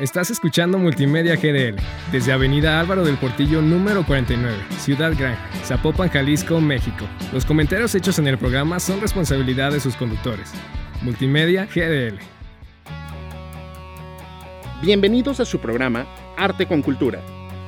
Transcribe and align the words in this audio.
Estás 0.00 0.30
escuchando 0.30 0.78
Multimedia 0.78 1.34
GDL 1.34 1.74
desde 2.12 2.30
Avenida 2.30 2.78
Álvaro 2.78 3.04
del 3.04 3.16
Portillo 3.16 3.60
número 3.60 4.06
49, 4.06 4.56
Ciudad 4.78 5.12
Gran, 5.18 5.36
Zapopan, 5.64 6.08
Jalisco, 6.08 6.60
México. 6.60 7.04
Los 7.32 7.44
comentarios 7.44 7.96
hechos 7.96 8.20
en 8.20 8.28
el 8.28 8.38
programa 8.38 8.78
son 8.78 9.00
responsabilidad 9.00 9.72
de 9.72 9.80
sus 9.80 9.96
conductores. 9.96 10.52
Multimedia 11.02 11.66
GDL. 11.66 12.16
Bienvenidos 14.82 15.40
a 15.40 15.44
su 15.44 15.58
programa 15.58 16.06
Arte 16.36 16.66
con 16.66 16.80
Cultura. 16.80 17.20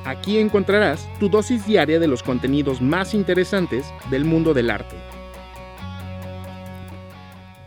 Aquí 0.05 0.37
encontrarás 0.37 1.09
tu 1.19 1.27
dosis 1.27 1.65
diaria 1.65 1.99
de 1.99 2.07
los 2.07 2.23
contenidos 2.23 2.81
más 2.81 3.13
interesantes 3.13 3.85
del 4.09 4.23
mundo 4.23 4.53
del 4.53 4.69
arte. 4.69 4.95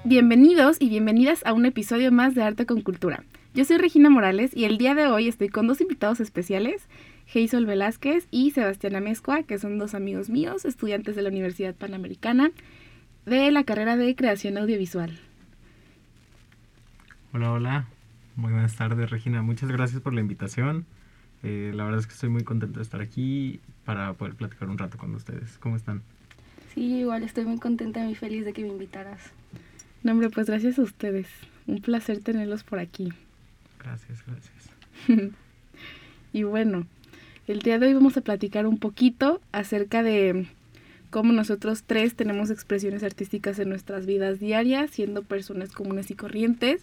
Bienvenidos 0.05 0.79
y 0.81 0.89
bienvenidas 0.89 1.45
a 1.45 1.53
un 1.53 1.67
episodio 1.67 2.11
más 2.11 2.35
de 2.35 2.45
Arte 2.45 2.65
con 2.65 2.81
Cultura. 2.81 3.25
Yo 3.55 3.65
soy 3.65 3.79
Regina 3.79 4.11
Morales 4.11 4.51
y 4.53 4.65
el 4.65 4.79
día 4.79 4.97
de 4.97 5.07
hoy 5.07 5.29
estoy 5.29 5.49
con 5.49 5.69
dos 5.69 5.81
invitados 5.81 6.19
especiales, 6.19 6.89
Geisol 7.27 7.67
Velázquez 7.67 8.27
y 8.33 8.51
Sebastián 8.51 8.97
Amezcua, 8.97 9.45
que 9.45 9.61
son 9.61 9.79
dos 9.79 9.95
amigos 9.95 10.29
míos, 10.29 10.65
estudiantes 10.65 11.15
de 11.15 11.23
la 11.23 11.29
Universidad 11.29 11.73
Panamericana 11.73 12.51
de 13.27 13.53
la 13.53 13.63
carrera 13.63 13.97
de 13.97 14.17
Creación 14.17 14.59
Audiovisual. 14.59 15.17
Hola, 17.33 17.53
hola. 17.53 17.87
Muy 18.35 18.51
buenas 18.51 18.75
tardes, 18.75 19.09
Regina. 19.09 19.41
Muchas 19.43 19.71
gracias 19.71 20.03
por 20.03 20.15
la 20.15 20.21
invitación. 20.21 20.85
Eh, 21.45 21.71
la 21.77 21.85
verdad 21.85 22.01
es 22.01 22.09
que 22.09 22.15
estoy 22.15 22.31
muy 22.31 22.43
contento 22.43 22.81
de 22.81 22.83
estar 22.83 23.01
aquí 23.01 23.61
para 23.85 24.15
poder 24.15 24.35
platicar 24.35 24.69
un 24.69 24.79
rato 24.79 24.99
con 24.99 25.15
ustedes. 25.15 25.59
¿Cómo 25.59 25.77
están? 25.77 26.03
Sí, 26.75 26.99
igual 26.99 27.23
estoy 27.23 27.45
muy 27.45 27.61
contenta 27.61 28.01
y 28.01 28.07
muy 28.07 28.15
feliz 28.17 28.45
de 28.45 28.53
que 28.53 28.63
me 28.63 28.69
invitaras. 28.71 29.21
No, 30.03 30.11
hombre, 30.11 30.29
pues 30.29 30.49
gracias 30.49 30.81
a 30.81 30.83
ustedes. 30.83 31.29
Un 31.69 31.81
placer 31.83 32.19
tenerlos 32.19 32.65
por 32.65 32.81
aquí. 32.81 33.13
Gracias, 33.85 34.25
gracias. 34.27 35.33
y 36.33 36.43
bueno, 36.43 36.87
el 37.47 37.61
día 37.61 37.79
de 37.79 37.87
hoy 37.87 37.95
vamos 37.95 38.17
a 38.17 38.23
platicar 38.23 38.67
un 38.67 38.79
poquito 38.79 39.41
acerca 39.53 40.03
de 40.03 40.47
cómo 41.11 41.33
nosotros 41.33 41.85
tres 41.87 42.15
tenemos 42.15 42.51
expresiones 42.51 43.03
artísticas 43.03 43.59
en 43.59 43.69
nuestras 43.69 44.07
vidas 44.07 44.41
diarias, 44.41 44.91
siendo 44.91 45.23
personas 45.23 45.73
comunes 45.73 46.11
y 46.11 46.15
corrientes. 46.15 46.83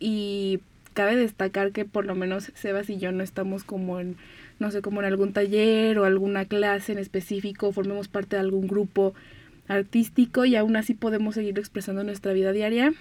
Y 0.00 0.60
cabe 0.94 1.14
destacar 1.14 1.72
que 1.72 1.84
por 1.84 2.04
lo 2.04 2.14
menos 2.14 2.50
Sebas 2.54 2.90
y 2.90 2.98
yo 2.98 3.12
no 3.12 3.22
estamos 3.22 3.62
como 3.64 4.00
en, 4.00 4.16
no 4.58 4.70
sé, 4.70 4.82
como 4.82 5.00
en 5.00 5.06
algún 5.06 5.32
taller 5.32 5.98
o 5.98 6.04
alguna 6.04 6.44
clase 6.46 6.92
en 6.92 6.98
específico, 6.98 7.72
formemos 7.72 8.08
parte 8.08 8.36
de 8.36 8.40
algún 8.40 8.66
grupo 8.66 9.14
artístico 9.68 10.44
y 10.44 10.56
aún 10.56 10.74
así 10.74 10.94
podemos 10.94 11.36
seguir 11.36 11.58
expresando 11.58 12.02
nuestra 12.02 12.32
vida 12.32 12.50
diaria 12.50 12.92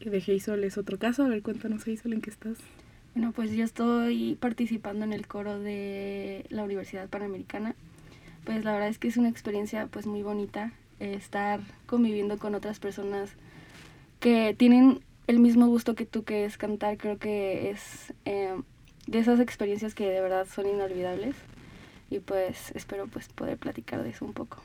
de 0.00 0.18
Heisol 0.18 0.64
es 0.64 0.78
otro 0.78 0.98
caso. 0.98 1.24
A 1.24 1.28
ver, 1.28 1.42
cuéntanos, 1.42 1.86
Heisol, 1.86 2.12
¿en 2.12 2.20
qué 2.20 2.30
estás? 2.30 2.58
Bueno, 3.14 3.32
pues 3.32 3.52
yo 3.52 3.64
estoy 3.64 4.36
participando 4.40 5.04
en 5.04 5.12
el 5.12 5.26
coro 5.26 5.58
de 5.58 6.44
la 6.50 6.62
Universidad 6.62 7.08
Panamericana. 7.08 7.74
Pues 8.44 8.64
la 8.64 8.72
verdad 8.72 8.88
es 8.88 8.98
que 8.98 9.08
es 9.08 9.16
una 9.16 9.28
experiencia 9.28 9.88
pues 9.88 10.06
muy 10.06 10.22
bonita 10.22 10.72
eh, 11.00 11.14
estar 11.14 11.60
conviviendo 11.86 12.38
con 12.38 12.54
otras 12.54 12.78
personas 12.78 13.30
que 14.20 14.54
tienen 14.56 15.00
el 15.26 15.38
mismo 15.38 15.66
gusto 15.66 15.94
que 15.94 16.06
tú 16.06 16.24
que 16.24 16.44
es 16.44 16.56
cantar. 16.56 16.96
Creo 16.96 17.18
que 17.18 17.70
es 17.70 18.14
eh, 18.24 18.54
de 19.06 19.18
esas 19.18 19.40
experiencias 19.40 19.94
que 19.94 20.08
de 20.08 20.20
verdad 20.20 20.46
son 20.46 20.66
inolvidables 20.66 21.34
y 22.10 22.20
pues 22.20 22.72
espero 22.74 23.06
pues 23.06 23.28
poder 23.28 23.58
platicar 23.58 24.02
de 24.02 24.10
eso 24.10 24.24
un 24.24 24.32
poco. 24.32 24.62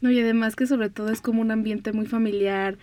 No, 0.00 0.10
y 0.10 0.20
además 0.20 0.56
que 0.56 0.66
sobre 0.66 0.88
todo 0.90 1.10
es 1.10 1.20
como 1.20 1.40
un 1.40 1.50
ambiente 1.50 1.92
muy 1.92 2.06
familiar, 2.06 2.78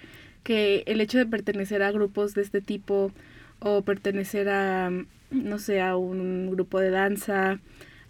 que 0.47 0.83
el 0.85 1.01
hecho 1.01 1.17
de 1.17 1.25
pertenecer 1.25 1.83
a 1.83 1.91
grupos 1.91 2.33
de 2.33 2.41
este 2.41 2.61
tipo 2.61 3.11
o 3.59 3.81
pertenecer 3.81 4.47
a, 4.47 4.89
no 5.29 5.59
sé, 5.59 5.81
a 5.81 5.97
un 5.97 6.49
grupo 6.51 6.79
de 6.79 6.89
danza, 6.89 7.59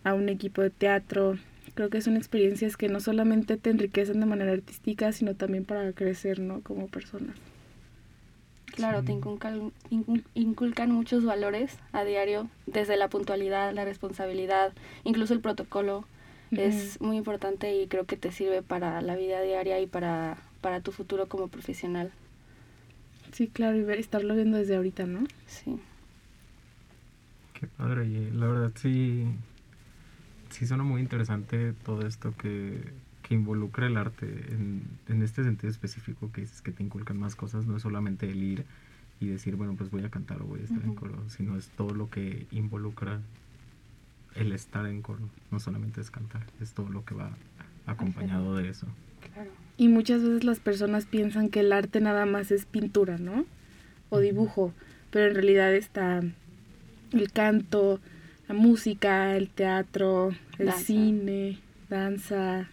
a 0.04 0.14
un 0.14 0.30
equipo 0.30 0.62
de 0.62 0.70
teatro, 0.70 1.40
creo 1.74 1.90
que 1.90 2.00
son 2.00 2.16
experiencias 2.16 2.78
que 2.78 2.90
no 2.90 3.00
solamente 3.00 3.58
te 3.58 3.72
enriquecen 3.72 4.20
de 4.20 4.28
manera 4.28 4.52
artística, 4.52 5.12
sino 5.14 5.34
también 5.34 5.66
para 5.66 5.92
crecer, 5.94 6.40
¿no? 6.40 6.62
Como 6.62 6.86
persona. 6.86 7.34
Claro, 8.76 9.02
te 9.02 9.14
inculcan, 9.14 9.72
inculcan 10.36 10.92
muchos 10.92 11.26
valores 11.26 11.76
a 11.92 12.04
diario, 12.04 12.52
desde 12.68 12.98
la 12.98 13.10
puntualidad, 13.10 13.74
la 13.74 13.84
responsabilidad, 13.84 14.74
incluso 15.06 15.34
el 15.34 15.40
protocolo. 15.40 16.06
Es 16.52 17.02
muy 17.02 17.18
importante 17.18 17.76
y 17.76 17.88
creo 17.88 18.06
que 18.06 18.16
te 18.16 18.32
sirve 18.32 18.62
para 18.62 19.02
la 19.02 19.16
vida 19.16 19.42
diaria 19.42 19.82
y 19.82 19.88
para, 19.88 20.38
para 20.62 20.82
tu 20.82 20.92
futuro 20.92 21.28
como 21.28 21.48
profesional. 21.48 22.12
Sí, 23.38 23.50
claro, 23.50 23.78
y 23.78 23.84
ver, 23.84 24.00
estarlo 24.00 24.34
viendo 24.34 24.58
desde 24.58 24.78
ahorita, 24.78 25.06
¿no? 25.06 25.20
Sí. 25.46 25.80
Qué 27.54 27.68
padre, 27.68 28.08
y 28.08 28.32
la 28.32 28.48
verdad 28.48 28.72
sí, 28.74 29.28
sí 30.50 30.66
suena 30.66 30.82
muy 30.82 31.02
interesante 31.02 31.74
todo 31.86 32.08
esto 32.08 32.36
que, 32.36 32.82
que 33.22 33.36
involucra 33.36 33.86
el 33.86 33.96
arte 33.96 34.26
en, 34.26 34.82
en, 35.08 35.22
este 35.22 35.44
sentido 35.44 35.70
específico 35.70 36.32
que 36.32 36.42
dices 36.42 36.64
que 36.64 36.72
te 36.72 36.82
inculcan 36.82 37.20
más 37.20 37.36
cosas, 37.36 37.68
no 37.68 37.78
es 37.78 37.84
solamente 37.84 38.28
el 38.28 38.42
ir 38.42 38.66
y 39.20 39.28
decir, 39.28 39.56
bueno, 39.56 39.76
pues 39.76 39.92
voy 39.92 40.04
a 40.04 40.10
cantar 40.10 40.42
o 40.42 40.46
voy 40.46 40.62
a 40.62 40.64
estar 40.64 40.84
en 40.84 40.96
coro, 40.96 41.30
sino 41.30 41.58
es 41.58 41.70
todo 41.70 41.94
lo 41.94 42.10
que 42.10 42.48
involucra 42.50 43.22
el 44.34 44.52
estar 44.52 44.88
en 44.88 45.04
coro, 45.04 45.30
no 45.52 45.60
solamente 45.60 46.02
es 46.02 46.10
cantar, 46.10 46.42
es 46.60 46.74
todo 46.74 46.90
lo 46.90 47.06
que 47.06 47.14
va 47.14 47.30
acompañado 47.86 48.56
de 48.56 48.70
eso. 48.70 48.88
Claro. 49.32 49.52
Y 49.78 49.90
muchas 49.90 50.24
veces 50.24 50.44
las 50.44 50.60
personas 50.60 51.06
piensan 51.06 51.50
que 51.50 51.60
el 51.60 51.72
arte 51.72 52.02
nada 52.02 52.26
más 52.26 52.52
es 52.52 52.66
pintura, 52.66 53.18
¿no? 53.18 53.46
O 54.10 54.20
dibujo, 54.20 54.74
pero 55.12 55.28
en 55.28 55.36
realidad 55.36 55.74
está 55.76 56.22
el 57.12 57.32
canto, 57.32 58.00
la 58.48 58.56
música, 58.56 59.36
el 59.36 59.50
teatro, 59.50 60.32
el 60.58 60.72
cine, 60.74 61.60
danza. 61.90 62.68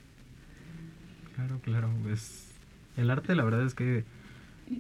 Claro, 1.34 1.60
claro, 1.62 1.90
pues 2.02 2.48
el 2.96 3.10
arte 3.10 3.34
la 3.34 3.44
verdad 3.44 3.66
es 3.66 3.74
que 3.74 4.04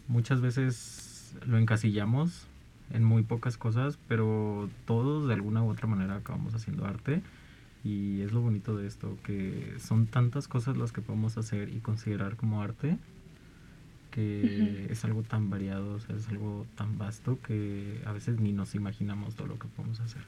muchas 0.08 0.40
veces 0.40 1.34
lo 1.46 1.58
encasillamos 1.58 2.46
en 2.92 3.04
muy 3.04 3.22
pocas 3.22 3.58
cosas, 3.58 3.98
pero 4.08 4.70
todos 4.86 5.26
de 5.26 5.34
alguna 5.34 5.62
u 5.62 5.70
otra 5.70 5.88
manera 5.88 6.16
acabamos 6.16 6.54
haciendo 6.54 6.86
arte 6.86 7.22
y 7.84 8.22
es 8.22 8.32
lo 8.32 8.40
bonito 8.40 8.76
de 8.76 8.86
esto, 8.86 9.18
que 9.24 9.74
son 9.78 10.06
tantas 10.06 10.48
cosas 10.48 10.76
las 10.76 10.90
que 10.90 11.02
podemos 11.02 11.36
hacer 11.36 11.68
y 11.68 11.80
considerar 11.80 12.36
como 12.36 12.62
arte, 12.62 12.96
que 14.10 14.86
es 14.90 15.04
algo 15.04 15.22
tan 15.22 15.50
variado, 15.50 15.94
o 15.94 16.00
sea, 16.00 16.16
es 16.16 16.28
algo 16.28 16.66
tan 16.76 16.96
vasto 16.96 17.38
que 17.46 18.00
a 18.06 18.12
veces 18.12 18.40
ni 18.40 18.52
nos 18.52 18.74
imaginamos 18.74 19.34
todo 19.34 19.48
lo 19.48 19.58
que 19.58 19.68
podemos 19.68 20.00
hacer. 20.00 20.22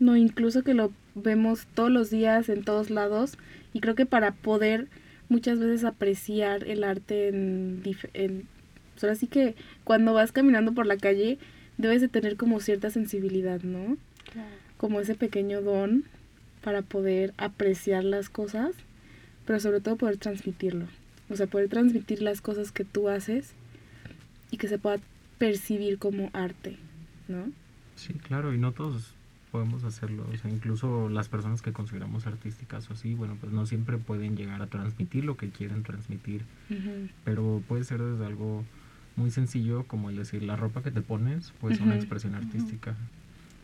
No, 0.00 0.16
incluso 0.16 0.64
que 0.64 0.74
lo 0.74 0.90
vemos 1.14 1.66
todos 1.74 1.90
los 1.90 2.10
días 2.10 2.48
en 2.48 2.64
todos 2.64 2.90
lados 2.90 3.38
y 3.72 3.80
creo 3.80 3.94
que 3.94 4.06
para 4.06 4.32
poder 4.32 4.88
muchas 5.28 5.60
veces 5.60 5.84
apreciar 5.84 6.64
el 6.64 6.82
arte 6.82 7.28
en, 7.28 7.82
en 8.14 8.48
pues 8.92 9.04
ahora 9.04 9.14
sí 9.14 9.28
que 9.28 9.54
cuando 9.84 10.12
vas 10.12 10.32
caminando 10.32 10.72
por 10.72 10.86
la 10.86 10.96
calle 10.96 11.38
debes 11.78 12.00
de 12.00 12.08
tener 12.08 12.36
como 12.36 12.58
cierta 12.58 12.90
sensibilidad, 12.90 13.62
¿no? 13.62 13.96
Claro. 14.32 14.48
Como 14.76 15.00
ese 15.00 15.14
pequeño 15.14 15.62
don 15.62 16.04
para 16.62 16.82
poder 16.82 17.34
apreciar 17.36 18.04
las 18.04 18.28
cosas, 18.28 18.74
pero 19.46 19.60
sobre 19.60 19.80
todo 19.80 19.96
poder 19.96 20.16
transmitirlo. 20.16 20.86
O 21.28 21.36
sea, 21.36 21.46
poder 21.46 21.68
transmitir 21.68 22.22
las 22.22 22.40
cosas 22.40 22.72
que 22.72 22.84
tú 22.84 23.08
haces 23.08 23.54
y 24.50 24.56
que 24.56 24.68
se 24.68 24.78
pueda 24.78 24.98
percibir 25.38 25.98
como 25.98 26.30
arte, 26.32 26.76
¿no? 27.28 27.50
Sí, 27.96 28.14
claro, 28.14 28.54
y 28.54 28.58
no 28.58 28.72
todos 28.72 29.14
podemos 29.50 29.84
hacerlo. 29.84 30.26
O 30.32 30.36
sea, 30.36 30.50
incluso 30.50 31.08
las 31.08 31.28
personas 31.28 31.62
que 31.62 31.72
consideramos 31.72 32.26
artísticas 32.26 32.88
o 32.90 32.94
así, 32.94 33.14
bueno, 33.14 33.36
pues 33.40 33.52
no 33.52 33.66
siempre 33.66 33.98
pueden 33.98 34.36
llegar 34.36 34.62
a 34.62 34.66
transmitir 34.66 35.24
lo 35.24 35.36
que 35.36 35.50
quieren 35.50 35.82
transmitir. 35.82 36.42
Pero 37.24 37.62
puede 37.68 37.84
ser 37.84 38.00
desde 38.00 38.24
algo 38.24 38.64
muy 39.16 39.30
sencillo 39.30 39.84
como 39.84 40.10
el 40.10 40.16
decir 40.16 40.42
la 40.42 40.56
ropa 40.56 40.82
que 40.82 40.90
te 40.90 41.02
pones, 41.02 41.52
pues 41.60 41.80
una 41.80 41.96
expresión 41.96 42.34
artística 42.34 42.96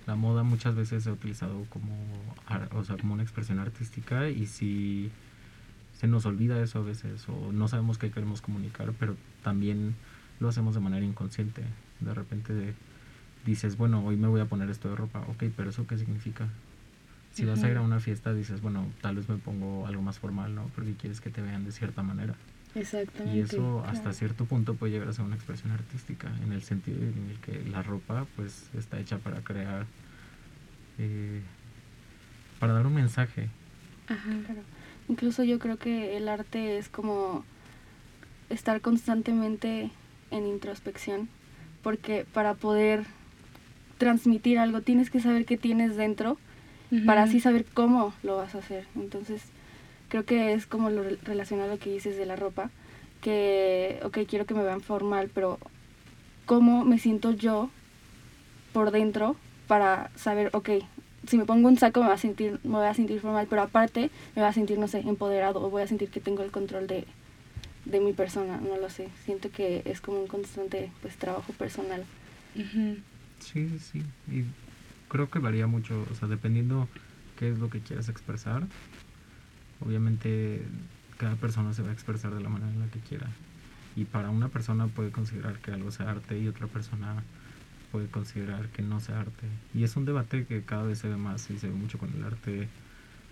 la 0.08 0.16
moda 0.16 0.42
muchas 0.42 0.74
veces 0.74 1.04
se 1.04 1.10
ha 1.10 1.12
utilizado 1.12 1.66
como, 1.68 1.94
o 2.72 2.82
sea, 2.82 2.96
como 2.96 3.12
una 3.12 3.22
expresión 3.22 3.58
artística 3.58 4.30
y 4.30 4.46
si 4.46 5.10
se 5.92 6.06
nos 6.06 6.24
olvida 6.24 6.62
eso 6.62 6.78
a 6.78 6.82
veces 6.82 7.28
o 7.28 7.52
no 7.52 7.68
sabemos 7.68 7.98
qué 7.98 8.10
queremos 8.10 8.40
comunicar, 8.40 8.90
pero 8.98 9.16
también 9.44 9.94
lo 10.40 10.48
hacemos 10.48 10.74
de 10.74 10.80
manera 10.80 11.04
inconsciente. 11.04 11.62
De 12.00 12.14
repente 12.14 12.72
dices, 13.44 13.76
bueno, 13.76 14.02
hoy 14.02 14.16
me 14.16 14.28
voy 14.28 14.40
a 14.40 14.46
poner 14.46 14.70
esto 14.70 14.88
de 14.88 14.96
ropa, 14.96 15.20
ok, 15.28 15.44
pero 15.54 15.68
eso 15.68 15.86
qué 15.86 15.98
significa? 15.98 16.48
Si 17.32 17.44
vas 17.44 17.62
a 17.62 17.70
ir 17.70 17.76
a 17.76 17.82
una 17.82 18.00
fiesta 18.00 18.32
dices, 18.32 18.62
bueno, 18.62 18.86
tal 19.02 19.16
vez 19.16 19.28
me 19.28 19.36
pongo 19.36 19.86
algo 19.86 20.00
más 20.00 20.18
formal, 20.18 20.54
¿no? 20.54 20.70
Porque 20.74 20.94
quieres 20.94 21.20
que 21.20 21.28
te 21.28 21.42
vean 21.42 21.66
de 21.66 21.72
cierta 21.72 22.02
manera. 22.02 22.34
Exactamente. 22.74 23.36
Y 23.36 23.40
eso 23.40 23.82
hasta 23.86 24.12
cierto 24.12 24.44
punto 24.44 24.74
puede 24.74 24.92
llegar 24.92 25.08
a 25.08 25.12
ser 25.12 25.24
una 25.24 25.34
expresión 25.34 25.72
artística, 25.72 26.30
en 26.42 26.52
el 26.52 26.62
sentido 26.62 26.98
en 26.98 27.30
el 27.30 27.38
que 27.40 27.68
la 27.70 27.82
ropa 27.82 28.26
pues 28.36 28.68
está 28.76 28.98
hecha 28.98 29.18
para 29.18 29.40
crear, 29.40 29.86
eh, 30.98 31.40
para 32.60 32.74
dar 32.74 32.86
un 32.86 32.94
mensaje. 32.94 33.48
Ajá. 34.08 34.30
Claro. 34.46 34.62
Incluso 35.08 35.42
yo 35.44 35.58
creo 35.58 35.78
que 35.78 36.16
el 36.16 36.28
arte 36.28 36.78
es 36.78 36.88
como 36.88 37.44
estar 38.50 38.80
constantemente 38.80 39.90
en 40.30 40.46
introspección, 40.46 41.28
porque 41.82 42.26
para 42.32 42.54
poder 42.54 43.04
transmitir 43.96 44.58
algo, 44.58 44.82
tienes 44.82 45.10
que 45.10 45.20
saber 45.20 45.44
qué 45.44 45.56
tienes 45.56 45.96
dentro 45.96 46.38
para 47.04 47.24
así 47.24 47.40
saber 47.40 47.66
cómo 47.66 48.14
lo 48.22 48.36
vas 48.36 48.54
a 48.54 48.58
hacer. 48.58 48.86
Entonces, 48.94 49.42
creo 50.08 50.24
que 50.24 50.52
es 50.52 50.66
como 50.66 50.90
lo 50.90 51.04
relacionado 51.22 51.70
a 51.70 51.74
lo 51.74 51.80
que 51.80 51.92
dices 51.92 52.16
de 52.16 52.26
la 52.26 52.36
ropa, 52.36 52.70
que, 53.20 54.00
ok, 54.04 54.18
quiero 54.28 54.46
que 54.46 54.54
me 54.54 54.62
vean 54.62 54.80
formal, 54.80 55.30
pero 55.32 55.58
cómo 56.46 56.84
me 56.84 56.98
siento 56.98 57.32
yo 57.32 57.70
por 58.72 58.90
dentro 58.90 59.36
para 59.66 60.10
saber, 60.16 60.50
ok, 60.52 60.70
si 61.26 61.36
me 61.36 61.44
pongo 61.44 61.68
un 61.68 61.78
saco 61.78 62.00
me, 62.00 62.08
va 62.08 62.14
a 62.14 62.18
sentir, 62.18 62.58
me 62.64 62.76
voy 62.76 62.86
a 62.86 62.94
sentir 62.94 63.20
formal, 63.20 63.46
pero 63.50 63.62
aparte 63.62 64.10
me 64.34 64.42
voy 64.42 64.48
a 64.48 64.52
sentir, 64.52 64.78
no 64.78 64.88
sé, 64.88 65.00
empoderado 65.00 65.60
o 65.62 65.70
voy 65.70 65.82
a 65.82 65.86
sentir 65.86 66.10
que 66.10 66.20
tengo 66.20 66.42
el 66.42 66.50
control 66.50 66.86
de, 66.86 67.04
de 67.84 68.00
mi 68.00 68.12
persona, 68.12 68.58
no 68.58 68.76
lo 68.76 68.88
sé. 68.88 69.08
Siento 69.24 69.50
que 69.50 69.82
es 69.84 70.00
como 70.00 70.20
un 70.20 70.26
constante 70.26 70.90
pues 71.02 71.16
trabajo 71.16 71.52
personal. 71.52 72.04
Sí, 73.40 73.78
sí. 73.78 74.02
Y 74.30 74.44
creo 75.08 75.30
que 75.30 75.38
varía 75.38 75.66
mucho, 75.66 76.06
o 76.10 76.14
sea, 76.14 76.28
dependiendo 76.28 76.88
qué 77.38 77.50
es 77.50 77.58
lo 77.58 77.68
que 77.70 77.80
quieras 77.80 78.08
expresar. 78.08 78.62
Obviamente 79.80 80.62
cada 81.18 81.34
persona 81.36 81.74
se 81.74 81.82
va 81.82 81.90
a 81.90 81.92
expresar 81.92 82.34
de 82.34 82.40
la 82.40 82.48
manera 82.48 82.72
en 82.72 82.80
la 82.80 82.88
que 82.88 83.00
quiera. 83.00 83.28
Y 83.96 84.04
para 84.04 84.30
una 84.30 84.48
persona 84.48 84.86
puede 84.86 85.10
considerar 85.10 85.58
que 85.58 85.72
algo 85.72 85.90
sea 85.90 86.10
arte 86.10 86.38
y 86.38 86.46
otra 86.48 86.66
persona 86.68 87.22
puede 87.90 88.06
considerar 88.06 88.68
que 88.68 88.82
no 88.82 89.00
sea 89.00 89.20
arte. 89.20 89.46
Y 89.74 89.82
es 89.82 89.96
un 89.96 90.04
debate 90.04 90.46
que 90.46 90.62
cada 90.62 90.84
vez 90.84 90.98
se 90.98 91.08
ve 91.08 91.16
más 91.16 91.50
y 91.50 91.58
se 91.58 91.68
ve 91.68 91.74
mucho 91.74 91.98
con 91.98 92.12
el 92.14 92.22
arte 92.22 92.68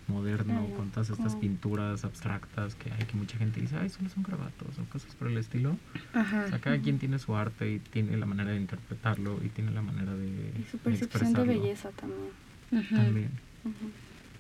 moderno, 0.09 0.69
con 0.77 0.91
todas 0.91 1.11
estas 1.11 1.35
pinturas 1.35 2.05
abstractas 2.05 2.75
que 2.77 2.93
hay 2.93 3.05
que 3.05 3.17
mucha 3.17 3.37
gente 3.39 3.61
dice, 3.61 3.77
ay, 3.77 3.89
solo 3.89 4.09
son 4.09 4.23
grabatos 4.23 4.79
o 4.79 4.85
cosas 4.91 5.15
por 5.15 5.29
el 5.29 5.37
estilo. 5.37 5.77
O 6.11 6.49
sea, 6.49 6.59
cada 6.61 6.79
quien 6.79 6.99
tiene 6.99 7.19
su 7.19 7.35
arte 7.35 7.73
y 7.73 7.79
tiene 7.81 8.17
la 8.17 8.27
manera 8.27 8.53
de 8.53 8.57
interpretarlo 8.57 9.41
y 9.45 9.49
tiene 9.49 9.73
la 9.73 9.83
manera 9.83 10.15
de... 10.15 10.53
Y 10.61 10.71
su 10.71 10.79
percepción 10.79 11.33
de, 11.33 11.45
belleza 11.45 11.91
también. 11.91 12.89
También. 12.91 13.31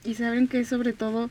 Y 0.04 0.14
saben 0.14 0.46
que 0.46 0.64
sobre 0.64 0.92
todo 0.92 1.30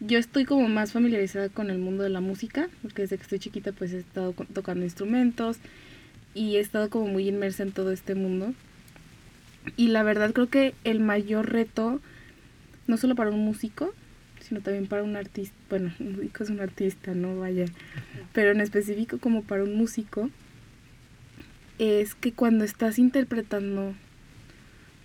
yo 0.00 0.18
estoy 0.18 0.44
como 0.44 0.68
más 0.68 0.92
familiarizada 0.92 1.48
con 1.48 1.70
el 1.70 1.78
mundo 1.78 2.02
de 2.02 2.10
la 2.10 2.20
música, 2.20 2.68
porque 2.82 3.02
desde 3.02 3.16
que 3.16 3.22
estoy 3.22 3.38
chiquita 3.38 3.72
pues 3.72 3.92
he 3.92 3.98
estado 3.98 4.32
tocando 4.52 4.84
instrumentos 4.84 5.58
y 6.34 6.56
he 6.56 6.60
estado 6.60 6.90
como 6.90 7.06
muy 7.06 7.28
inmersa 7.28 7.62
en 7.62 7.72
todo 7.72 7.92
este 7.92 8.14
mundo. 8.14 8.52
Y 9.76 9.88
la 9.88 10.02
verdad 10.02 10.32
creo 10.32 10.48
que 10.48 10.74
el 10.84 11.00
mayor 11.00 11.50
reto 11.50 12.00
no 12.86 12.96
solo 12.96 13.14
para 13.14 13.30
un 13.30 13.44
músico, 13.44 13.94
sino 14.40 14.60
también 14.60 14.86
para 14.86 15.02
un 15.02 15.16
artista, 15.16 15.54
bueno, 15.70 15.92
un 16.00 16.16
músico 16.16 16.44
es 16.44 16.50
un 16.50 16.60
artista, 16.60 17.14
no 17.14 17.38
vaya, 17.38 17.64
pero 18.32 18.52
en 18.52 18.60
específico 18.60 19.18
como 19.18 19.42
para 19.42 19.64
un 19.64 19.76
músico, 19.76 20.30
es 21.78 22.14
que 22.14 22.32
cuando 22.32 22.64
estás 22.64 22.98
interpretando 22.98 23.94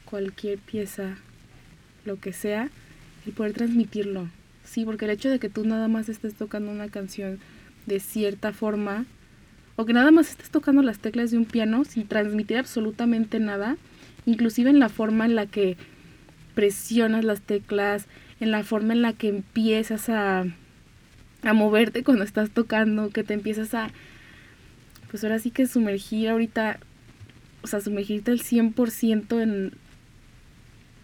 cualquier 0.05 0.59
pieza, 0.59 1.17
lo 2.05 2.19
que 2.19 2.33
sea, 2.33 2.69
el 3.25 3.33
poder 3.33 3.53
transmitirlo, 3.53 4.29
sí, 4.71 4.85
porque 4.85 5.05
el 5.05 5.11
hecho 5.11 5.29
de 5.29 5.37
que 5.37 5.49
tú 5.49 5.65
nada 5.65 5.89
más 5.89 6.07
estés 6.07 6.33
tocando 6.33 6.71
una 6.71 6.87
canción 6.87 7.39
de 7.85 7.99
cierta 7.99 8.53
forma, 8.53 9.05
o 9.75 9.85
que 9.85 9.91
nada 9.91 10.11
más 10.11 10.29
estés 10.29 10.49
tocando 10.49 10.81
las 10.81 10.99
teclas 10.99 11.31
de 11.31 11.37
un 11.37 11.45
piano 11.45 11.83
sin 11.83 12.07
transmitir 12.07 12.57
absolutamente 12.57 13.39
nada, 13.39 13.75
inclusive 14.25 14.69
en 14.69 14.79
la 14.79 14.87
forma 14.87 15.25
en 15.25 15.35
la 15.35 15.45
que 15.45 15.75
presionas 16.55 17.25
las 17.25 17.41
teclas, 17.41 18.05
en 18.39 18.51
la 18.51 18.63
forma 18.63 18.93
en 18.93 19.01
la 19.01 19.11
que 19.11 19.27
empiezas 19.27 20.07
a, 20.07 20.45
a 21.43 21.53
moverte 21.53 22.03
cuando 22.03 22.23
estás 22.23 22.49
tocando, 22.51 23.09
que 23.09 23.23
te 23.25 23.33
empiezas 23.33 23.73
a, 23.73 23.89
pues 25.09 25.23
ahora 25.25 25.39
sí 25.39 25.51
que 25.51 25.67
sumergir 25.67 26.29
ahorita, 26.29 26.79
o 27.61 27.67
sea, 27.67 27.81
sumergirte 27.81 28.31
al 28.31 28.39
100% 28.39 29.41
en, 29.41 29.73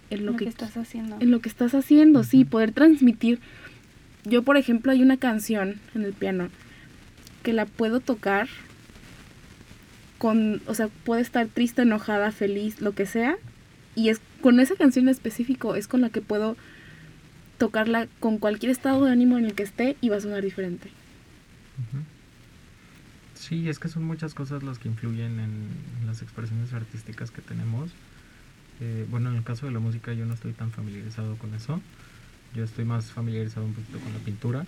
en 0.10 0.26
lo, 0.26 0.36
que, 0.36 0.46
estás 0.46 0.78
haciendo. 0.78 1.18
En 1.20 1.32
lo 1.32 1.40
que 1.40 1.50
estás 1.50 1.74
haciendo, 1.76 2.24
sí, 2.24 2.46
poder 2.46 2.72
transmitir. 2.72 3.40
Yo, 4.24 4.44
por 4.44 4.58
ejemplo, 4.58 4.92
hay 4.92 5.02
una 5.02 5.18
canción 5.18 5.80
en 5.96 6.04
el 6.04 6.14
piano 6.14 6.50
que 7.44 7.54
la 7.54 7.66
puedo 7.66 8.00
tocar 8.00 8.48
con, 10.18 10.62
o 10.66 10.74
sea, 10.74 10.90
puede 11.06 11.22
estar 11.22 11.48
triste, 11.48 11.84
enojada, 11.84 12.32
feliz, 12.32 12.82
lo 12.82 12.94
que 12.94 13.06
sea, 13.06 13.38
y 13.96 14.10
es 14.10 14.22
con 14.42 14.60
esa 14.60 14.76
canción 14.76 15.06
en 15.06 15.10
específico 15.10 15.76
es 15.76 15.88
con 15.88 16.02
la 16.02 16.10
que 16.10 16.22
puedo 16.22 16.58
tocarla 17.58 18.08
con 18.20 18.38
cualquier 18.38 18.72
estado 18.72 19.06
de 19.06 19.12
ánimo 19.12 19.38
en 19.38 19.46
el 19.46 19.54
que 19.54 19.64
esté 19.64 19.98
y 20.02 20.10
va 20.10 20.18
a 20.18 20.22
sonar 20.22 20.44
diferente. 20.44 20.90
Sí, 23.34 23.70
es 23.70 23.80
que 23.80 23.88
son 23.88 24.04
muchas 24.04 24.34
cosas 24.34 24.64
las 24.64 24.78
que 24.78 24.88
influyen 24.88 25.40
en 25.40 26.06
las 26.06 26.22
expresiones 26.22 26.74
artísticas 26.74 27.32
que 27.32 27.42
tenemos. 27.42 27.92
Eh, 28.82 29.06
bueno, 29.10 29.30
en 29.32 29.38
el 29.38 29.44
caso 29.44 29.66
de 29.66 29.72
la 29.72 29.80
música 29.80 30.14
yo 30.14 30.26
no 30.26 30.34
estoy 30.34 30.54
tan 30.54 30.72
familiarizado 30.72 31.36
con 31.38 31.54
eso. 31.54 31.82
Yo 32.56 32.64
estoy 32.64 32.86
más 32.86 33.12
familiarizado 33.12 33.66
un 33.66 33.74
poquito 33.74 34.00
con 34.00 34.14
la 34.14 34.20
pintura. 34.20 34.66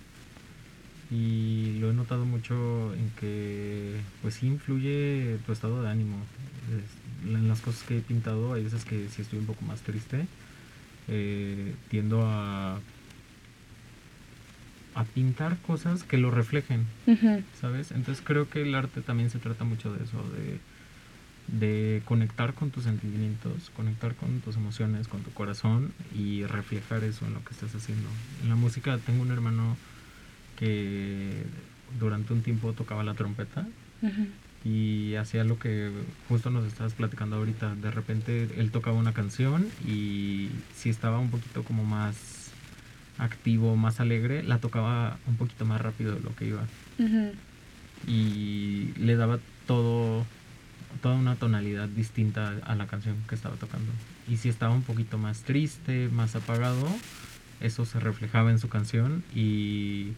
Y 1.10 1.78
lo 1.80 1.90
he 1.90 1.94
notado 1.94 2.24
mucho 2.24 2.94
en 2.94 3.10
que 3.18 4.00
pues 4.22 4.34
sí 4.34 4.46
influye 4.46 5.38
tu 5.44 5.52
estado 5.52 5.82
de 5.82 5.90
ánimo 5.90 6.16
en 7.24 7.48
las 7.48 7.60
cosas 7.60 7.82
que 7.82 7.98
he 7.98 8.00
pintado 8.00 8.54
hay 8.54 8.64
veces 8.64 8.84
que 8.84 9.08
si 9.08 9.22
estoy 9.22 9.38
un 9.38 9.46
poco 9.46 9.64
más 9.64 9.80
triste. 9.80 10.26
Eh, 11.08 11.74
tiendo 11.88 12.22
a 12.24 12.78
a 14.94 15.04
pintar 15.04 15.56
cosas 15.58 16.02
que 16.02 16.18
lo 16.18 16.30
reflejen, 16.30 16.84
¿sabes? 17.60 17.92
Entonces 17.92 18.22
creo 18.26 18.50
que 18.50 18.62
el 18.62 18.74
arte 18.74 19.00
también 19.00 19.30
se 19.30 19.38
trata 19.38 19.64
mucho 19.64 19.92
de 19.92 20.04
eso, 20.04 20.18
de, 20.36 20.58
de 21.58 22.02
conectar 22.04 22.54
con 22.54 22.70
tus 22.70 22.84
sentimientos, 22.84 23.70
conectar 23.74 24.14
con 24.14 24.40
tus 24.40 24.56
emociones, 24.56 25.08
con 25.08 25.22
tu 25.22 25.30
corazón 25.32 25.92
y 26.16 26.44
reflejar 26.44 27.02
eso 27.04 27.26
en 27.26 27.34
lo 27.34 27.44
que 27.44 27.52
estás 27.52 27.74
haciendo. 27.74 28.08
En 28.42 28.48
la 28.48 28.56
música 28.56 28.98
tengo 28.98 29.22
un 29.22 29.30
hermano 29.30 29.76
que 30.58 31.44
durante 31.98 32.32
un 32.32 32.42
tiempo 32.42 32.72
tocaba 32.72 33.02
la 33.02 33.14
trompeta 33.14 33.66
y 34.64 35.14
hacía 35.16 35.44
lo 35.44 35.58
que 35.58 35.90
justo 36.28 36.50
nos 36.50 36.66
estabas 36.66 36.94
platicando 36.94 37.36
ahorita. 37.36 37.74
De 37.74 37.90
repente 37.90 38.48
él 38.56 38.70
tocaba 38.70 38.96
una 38.96 39.12
canción 39.12 39.66
y 39.86 40.50
si 40.74 40.90
estaba 40.90 41.18
un 41.18 41.30
poquito 41.30 41.64
como 41.64 41.84
más 41.84 42.50
activo, 43.18 43.76
más 43.76 44.00
alegre, 44.00 44.42
la 44.42 44.58
tocaba 44.58 45.18
un 45.26 45.36
poquito 45.36 45.64
más 45.64 45.80
rápido 45.80 46.14
de 46.14 46.20
lo 46.20 46.34
que 46.36 46.46
iba. 46.46 46.62
Y 48.06 48.92
le 48.98 49.16
daba 49.16 49.38
todo, 49.66 50.24
toda 51.02 51.14
una 51.14 51.36
tonalidad 51.36 51.88
distinta 51.88 52.54
a 52.64 52.74
la 52.74 52.86
canción 52.86 53.16
que 53.28 53.34
estaba 53.34 53.56
tocando. 53.56 53.92
Y 54.28 54.36
si 54.36 54.48
estaba 54.48 54.74
un 54.74 54.82
poquito 54.82 55.18
más 55.18 55.42
triste, 55.42 56.08
más 56.08 56.36
apagado, 56.36 56.86
eso 57.60 57.84
se 57.84 58.00
reflejaba 58.00 58.50
en 58.50 58.58
su 58.58 58.68
canción 58.68 59.22
y 59.34 60.12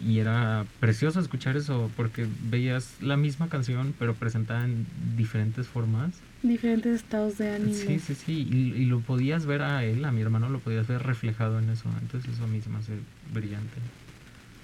y 0.00 0.20
era 0.20 0.64
precioso 0.78 1.18
escuchar 1.18 1.56
eso 1.56 1.90
porque 1.96 2.26
veías 2.48 2.94
la 3.00 3.16
misma 3.16 3.48
canción 3.48 3.94
pero 3.98 4.14
presentada 4.14 4.64
en 4.64 4.86
diferentes 5.16 5.66
formas. 5.66 6.12
Diferentes 6.42 6.94
estados 6.94 7.38
de 7.38 7.50
ánimo. 7.50 7.74
Sí, 7.74 7.98
sí, 7.98 8.14
sí, 8.14 8.32
y, 8.48 8.84
lo 8.84 9.00
podías 9.00 9.44
ver 9.44 9.62
a 9.62 9.84
él, 9.84 10.04
a 10.04 10.12
mi 10.12 10.20
hermano 10.20 10.48
lo 10.48 10.60
podías 10.60 10.86
ver 10.86 11.02
reflejado 11.02 11.58
en 11.58 11.68
eso, 11.70 11.88
entonces 12.00 12.32
eso 12.32 12.44
a 12.44 12.46
mí 12.46 12.60
se 12.60 12.68
me 12.68 12.78
hace 12.78 12.92
brillante. 13.32 13.78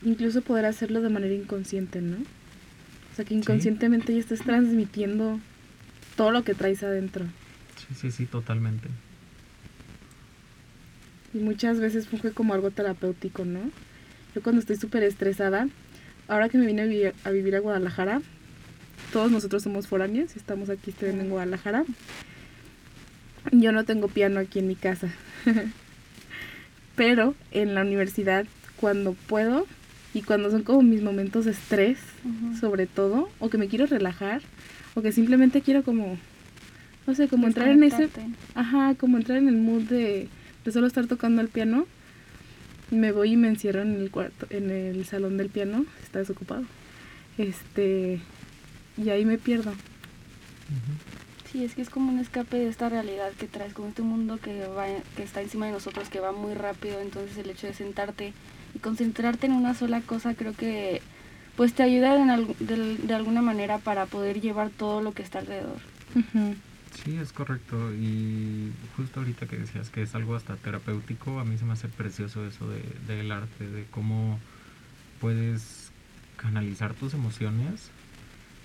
Incluso 0.05 0.41
poder 0.43 0.67
hacerlo 0.67 1.01
de 1.01 1.09
manera 1.09 1.35
inconsciente, 1.35 2.01
¿no? 2.01 2.19
O 3.15 3.17
sea, 3.17 3.25
que 3.25 3.35
inconscientemente 3.35 4.13
ya 4.13 4.19
estás 4.19 4.41
transmitiendo 4.41 5.39
todo 6.17 6.33
lo 6.33 6.43
que 6.43 6.55
traes 6.55 6.83
adentro. 6.83 7.25
Sí, 7.77 7.95
sí, 7.95 8.11
sí, 8.11 8.27
totalmente. 8.27 8.89
Y 11.33 11.39
muchas 11.39 11.79
veces 11.79 12.09
funge 12.09 12.33
como 12.33 12.55
algo 12.55 12.73
terapéutico, 12.73 13.45
¿no? 13.45 13.61
Yo 14.35 14.43
cuando 14.43 14.59
estoy 14.59 14.75
súper 14.75 15.05
estresada, 15.05 15.69
ahora 16.27 16.49
que 16.49 16.59
me 16.59 16.67
vine 16.67 16.83
a 17.23 17.31
vivir, 17.31 17.55
a 17.55 17.61
Guadalajara, 17.61 18.21
todos 19.13 19.31
nosotros 19.31 19.63
somos 19.63 19.87
foráneos 19.87 20.35
y 20.35 20.41
estamos 20.41 20.69
aquí 20.69 20.91
estudiando 20.91 21.23
en 21.23 21.31
Guadalajara. 21.31 21.85
Yo 23.53 23.71
no 23.71 23.85
tengo 23.85 24.09
piano 24.09 24.41
aquí 24.41 24.59
en 24.59 24.67
mi 24.67 24.75
casa. 24.75 25.09
Pero 26.97 27.37
en 27.53 27.77
la 27.77 27.83
universidad, 27.83 28.45
cuando 28.75 29.13
puedo 29.13 29.69
y 30.15 30.23
cuando 30.23 30.51
son 30.51 30.63
como 30.63 30.83
mis 30.83 31.03
momentos 31.03 31.45
de 31.45 31.51
estrés, 31.51 31.99
sobre 32.61 32.87
todo, 32.87 33.29
o 33.41 33.51
que 33.51 33.59
me 33.59 33.67
quiero 33.67 33.87
relajar, 33.87 34.43
o 34.95 35.03
que 35.03 35.11
simplemente 35.11 35.61
quiero 35.61 35.83
como, 35.83 36.17
no 37.07 37.15
sé, 37.15 37.27
como 37.29 37.49
entrar 37.49 37.69
en 37.69 37.83
ese, 37.83 38.09
ajá, 38.55 38.95
como 38.95 39.19
entrar 39.19 39.39
en 39.39 39.49
el 39.49 39.57
mood 39.57 39.83
de, 39.83 40.29
de 40.65 40.73
solo 40.73 40.87
estar 40.87 41.07
tocando 41.07 41.43
el 41.43 41.49
piano, 41.49 41.87
me 42.91 43.11
voy 43.11 43.33
y 43.33 43.37
me 43.37 43.49
encierro 43.49 43.83
en 43.83 43.95
el 43.97 44.11
cuarto, 44.11 44.47
en 44.51 44.71
el 44.71 45.05
salón 45.05 45.37
del 45.37 45.49
piano, 45.49 45.85
está 46.03 46.21
desocupado. 46.21 46.65
Este, 47.37 48.21
y 48.97 49.09
ahí 49.11 49.25
me 49.25 49.39
pierdo. 49.39 49.73
Sí, 51.55 51.63
es 51.63 51.77
que 51.77 51.83
es 51.83 51.89
como 51.89 52.11
un 52.11 52.19
escape 52.19 52.57
de 52.57 52.69
esta 52.69 52.89
realidad 52.89 53.31
que 53.39 53.47
traes, 53.47 53.75
como 53.75 53.87
este 53.87 54.03
mundo 54.03 54.39
que 54.39 54.67
va, 54.67 54.87
que 55.15 55.23
está 55.23 55.41
encima 55.41 55.67
de 55.67 55.71
nosotros, 55.71 56.09
que 56.09 56.19
va 56.19 56.33
muy 56.33 56.53
rápido, 56.53 56.99
entonces 57.01 57.39
el 57.39 57.49
hecho 57.49 57.69
de 57.69 57.75
sentarte 57.75 58.33
y 58.75 58.81
concentrarte 58.81 59.47
en 59.47 59.53
una 59.53 59.73
sola 59.75 60.01
cosa 60.01 60.35
creo 60.35 60.53
que 60.53 61.01
pues 61.57 61.73
te 61.73 61.85
ayuda 61.85 62.17
de, 62.59 63.15
alguna 63.15 63.41
manera 63.41 63.79
para 63.79 64.07
poder 64.07 64.41
llevar 64.41 64.71
todo 64.71 65.01
lo 65.01 65.13
que 65.13 65.23
está 65.23 65.39
alrededor. 65.39 65.79
Sí, 67.05 67.17
es 67.19 67.31
correcto. 67.33 67.95
Y 67.95 68.73
justo 68.97 69.21
ahorita 69.21 69.47
que 69.47 69.57
decías 69.57 69.91
que 69.91 70.03
es 70.03 70.13
algo 70.17 70.35
hasta 70.35 70.57
terapéutico, 70.57 71.39
a 71.39 71.45
mí 71.45 71.57
se 71.57 71.65
me 71.65 71.75
hace 71.75 71.87
precioso 71.87 72.45
eso 72.45 72.69
de, 72.69 72.83
del 73.07 73.31
arte, 73.31 73.69
de 73.69 73.85
cómo 73.93 74.41
puedes 75.21 75.93
canalizar 76.37 76.95
tus 76.95 77.15
emociones 77.15 77.93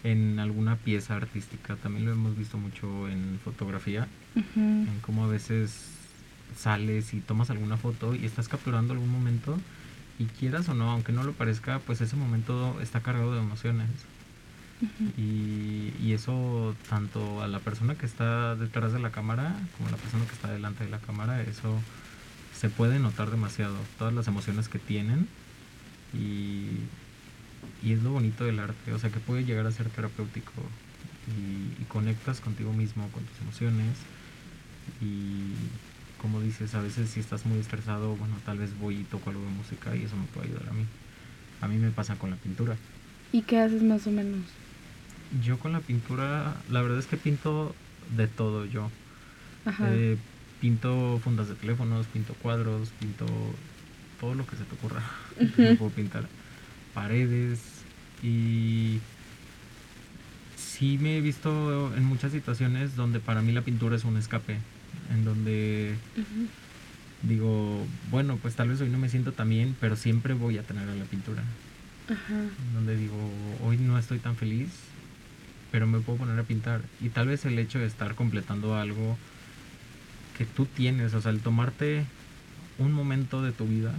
en 0.03 0.39
alguna 0.39 0.75
pieza 0.75 1.15
artística. 1.15 1.75
También 1.75 2.05
lo 2.05 2.11
hemos 2.11 2.37
visto 2.37 2.57
mucho 2.57 3.07
en 3.09 3.39
fotografía, 3.43 4.07
en 4.55 4.99
cómo 5.01 5.25
a 5.25 5.27
veces 5.27 5.91
sales 6.57 7.13
y 7.13 7.19
tomas 7.19 7.49
alguna 7.49 7.77
foto 7.77 8.15
y 8.15 8.25
estás 8.25 8.47
capturando 8.47 8.93
algún 8.93 9.11
momento 9.11 9.57
y 10.17 10.25
quieras 10.25 10.67
o 10.69 10.73
no, 10.73 10.91
aunque 10.91 11.13
no 11.13 11.23
lo 11.23 11.33
parezca, 11.33 11.79
pues 11.79 12.01
ese 12.01 12.15
momento 12.15 12.79
está 12.81 13.01
cargado 13.01 13.33
de 13.33 13.39
emociones. 13.39 13.89
y, 15.17 15.93
y, 16.01 16.13
eso 16.13 16.73
tanto 16.89 17.41
a 17.41 17.49
la 17.49 17.59
persona 17.59 17.95
que 17.95 18.05
está 18.05 18.55
detrás 18.55 18.93
de 18.93 18.99
la 18.99 19.11
cámara 19.11 19.53
como 19.75 19.89
a 19.89 19.91
la 19.91 19.97
persona 19.97 20.25
que 20.25 20.31
está 20.31 20.49
delante 20.49 20.85
de 20.85 20.89
la 20.89 20.99
cámara, 20.99 21.41
eso 21.41 21.81
se 22.55 22.69
puede 22.69 22.97
notar 22.97 23.29
demasiado, 23.29 23.75
todas 23.97 24.13
las 24.13 24.29
emociones 24.29 24.69
que 24.69 24.79
tienen 24.79 25.27
y, 26.13 26.67
y 27.83 27.93
es 27.93 28.03
lo 28.03 28.11
bonito 28.11 28.45
del 28.45 28.59
arte, 28.59 28.93
o 28.93 28.99
sea 28.99 29.09
que 29.09 29.19
puede 29.19 29.45
llegar 29.45 29.65
a 29.65 29.71
ser 29.71 29.89
terapéutico 29.89 30.61
y, 31.27 31.81
y 31.81 31.85
conectas 31.85 32.41
contigo 32.41 32.73
mismo, 32.73 33.07
con 33.09 33.23
tus 33.23 33.39
emociones 33.41 33.97
y 35.01 35.53
como 36.21 36.41
dices, 36.41 36.75
a 36.75 36.81
veces 36.81 37.09
si 37.09 37.19
estás 37.19 37.45
muy 37.45 37.59
estresado, 37.59 38.15
bueno, 38.15 38.35
tal 38.45 38.57
vez 38.57 38.77
voy 38.79 38.97
y 38.97 39.03
toco 39.03 39.29
algo 39.29 39.43
de 39.43 39.49
música 39.49 39.95
y 39.95 40.03
eso 40.03 40.15
me 40.15 40.25
puede 40.25 40.47
ayudar 40.47 40.69
a 40.69 40.73
mí. 40.73 40.85
A 41.61 41.67
mí 41.67 41.77
me 41.77 41.91
pasa 41.91 42.15
con 42.15 42.29
la 42.29 42.35
pintura. 42.35 42.75
¿Y 43.31 43.41
qué 43.43 43.59
haces 43.59 43.83
más 43.83 44.05
o 44.07 44.11
menos? 44.11 44.41
Yo 45.43 45.57
con 45.59 45.71
la 45.71 45.79
pintura, 45.79 46.55
la 46.69 46.81
verdad 46.81 46.99
es 46.99 47.05
que 47.05 47.17
pinto 47.17 47.73
de 48.15 48.27
todo 48.27 48.65
yo. 48.65 48.89
Eh, 49.81 50.17
pinto 50.59 51.19
fundas 51.23 51.47
de 51.47 51.55
teléfonos, 51.55 52.07
pinto 52.07 52.33
cuadros, 52.41 52.89
pinto 52.99 53.25
todo 54.19 54.35
lo 54.35 54.45
que 54.45 54.55
se 54.55 54.63
te 54.63 54.75
ocurra. 54.75 55.03
puedo 55.77 55.91
pintar 55.91 56.25
paredes 56.93 57.59
y 58.21 58.99
sí 60.55 60.97
me 60.99 61.17
he 61.17 61.21
visto 61.21 61.95
en 61.95 62.03
muchas 62.03 62.31
situaciones 62.31 62.95
donde 62.95 63.19
para 63.19 63.41
mí 63.41 63.51
la 63.51 63.61
pintura 63.61 63.95
es 63.95 64.03
un 64.03 64.17
escape 64.17 64.57
en 65.11 65.25
donde 65.25 65.95
digo, 67.23 67.85
bueno, 68.11 68.37
pues 68.41 68.55
tal 68.55 68.69
vez 68.69 68.81
hoy 68.81 68.89
no 68.89 68.97
me 68.97 69.09
siento 69.09 69.31
tan 69.33 69.49
bien, 69.49 69.75
pero 69.79 69.95
siempre 69.95 70.33
voy 70.33 70.57
a 70.57 70.63
tener 70.63 70.87
a 70.87 70.95
la 70.95 71.05
pintura. 71.05 71.43
Donde 72.73 72.95
digo, 72.95 73.15
hoy 73.63 73.77
no 73.77 73.97
estoy 73.99 74.19
tan 74.19 74.35
feliz, 74.35 74.69
pero 75.71 75.85
me 75.85 75.99
puedo 75.99 76.19
poner 76.19 76.39
a 76.39 76.43
pintar. 76.43 76.81
Y 77.01 77.09
tal 77.09 77.27
vez 77.27 77.45
el 77.45 77.59
hecho 77.59 77.79
de 77.79 77.85
estar 77.85 78.15
completando 78.15 78.75
algo 78.75 79.17
que 80.37 80.45
tú 80.45 80.65
tienes, 80.65 81.13
o 81.13 81.21
sea, 81.21 81.31
el 81.31 81.41
tomarte 81.41 82.05
un 82.77 82.93
momento 82.93 83.43
de 83.43 83.51
tu 83.51 83.67
vida, 83.67 83.93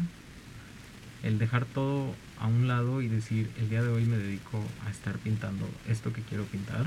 el 1.23 1.39
dejar 1.39 1.67
todo 1.67 2.15
a 2.41 2.47
un 2.47 2.67
lado 2.67 3.03
y 3.03 3.09
decir, 3.09 3.51
el 3.59 3.69
día 3.69 3.83
de 3.83 3.91
hoy 3.91 4.05
me 4.05 4.17
dedico 4.17 4.63
a 4.87 4.91
estar 4.91 5.17
pintando 5.19 5.69
esto 5.89 6.13
que 6.13 6.23
quiero 6.23 6.45
pintar 6.45 6.87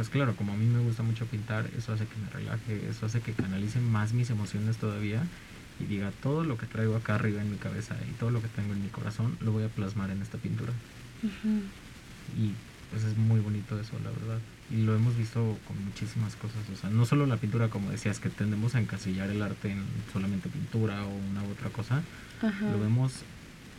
pues 0.00 0.08
claro, 0.08 0.34
como 0.34 0.54
a 0.54 0.56
mí 0.56 0.64
me 0.64 0.80
gusta 0.80 1.02
mucho 1.02 1.26
pintar, 1.26 1.68
eso 1.76 1.92
hace 1.92 2.06
que 2.06 2.16
me 2.16 2.30
relaje, 2.30 2.88
eso 2.88 3.04
hace 3.04 3.20
que 3.20 3.34
canalice 3.34 3.80
más 3.80 4.14
mis 4.14 4.30
emociones 4.30 4.78
todavía 4.78 5.22
y 5.78 5.84
diga 5.84 6.10
todo 6.22 6.42
lo 6.42 6.56
que 6.56 6.64
traigo 6.64 6.96
acá 6.96 7.16
arriba 7.16 7.42
en 7.42 7.50
mi 7.50 7.58
cabeza 7.58 7.96
y 8.08 8.12
todo 8.12 8.30
lo 8.30 8.40
que 8.40 8.48
tengo 8.48 8.72
en 8.72 8.82
mi 8.82 8.88
corazón 8.88 9.36
lo 9.42 9.52
voy 9.52 9.64
a 9.64 9.68
plasmar 9.68 10.08
en 10.08 10.22
esta 10.22 10.38
pintura. 10.38 10.72
Y 11.22 12.52
pues 12.90 13.04
es 13.04 13.14
muy 13.18 13.40
bonito 13.40 13.78
eso, 13.78 13.92
la 14.02 14.08
verdad. 14.08 14.38
Y 14.70 14.84
lo 14.84 14.96
hemos 14.96 15.18
visto 15.18 15.58
con 15.68 15.84
muchísimas 15.84 16.34
cosas, 16.36 16.60
o 16.72 16.76
sea, 16.80 16.88
no 16.88 17.04
solo 17.04 17.26
la 17.26 17.36
pintura, 17.36 17.68
como 17.68 17.90
decías, 17.90 18.20
que 18.20 18.30
tendemos 18.30 18.74
a 18.76 18.80
encasillar 18.80 19.28
el 19.28 19.42
arte 19.42 19.70
en 19.70 19.84
solamente 20.14 20.48
pintura 20.48 21.04
o 21.04 21.10
una 21.10 21.42
u 21.42 21.50
otra 21.50 21.68
cosa, 21.68 22.02
lo 22.40 22.80
vemos 22.80 23.22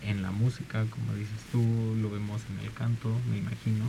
en 0.04 0.22
la 0.22 0.32
música, 0.32 0.86
como 0.90 1.14
dices 1.14 1.40
tú, 1.52 1.62
lo 2.02 2.10
vemos 2.10 2.42
en 2.50 2.66
el 2.66 2.74
canto, 2.74 3.10
me 3.30 3.38
imagino. 3.38 3.86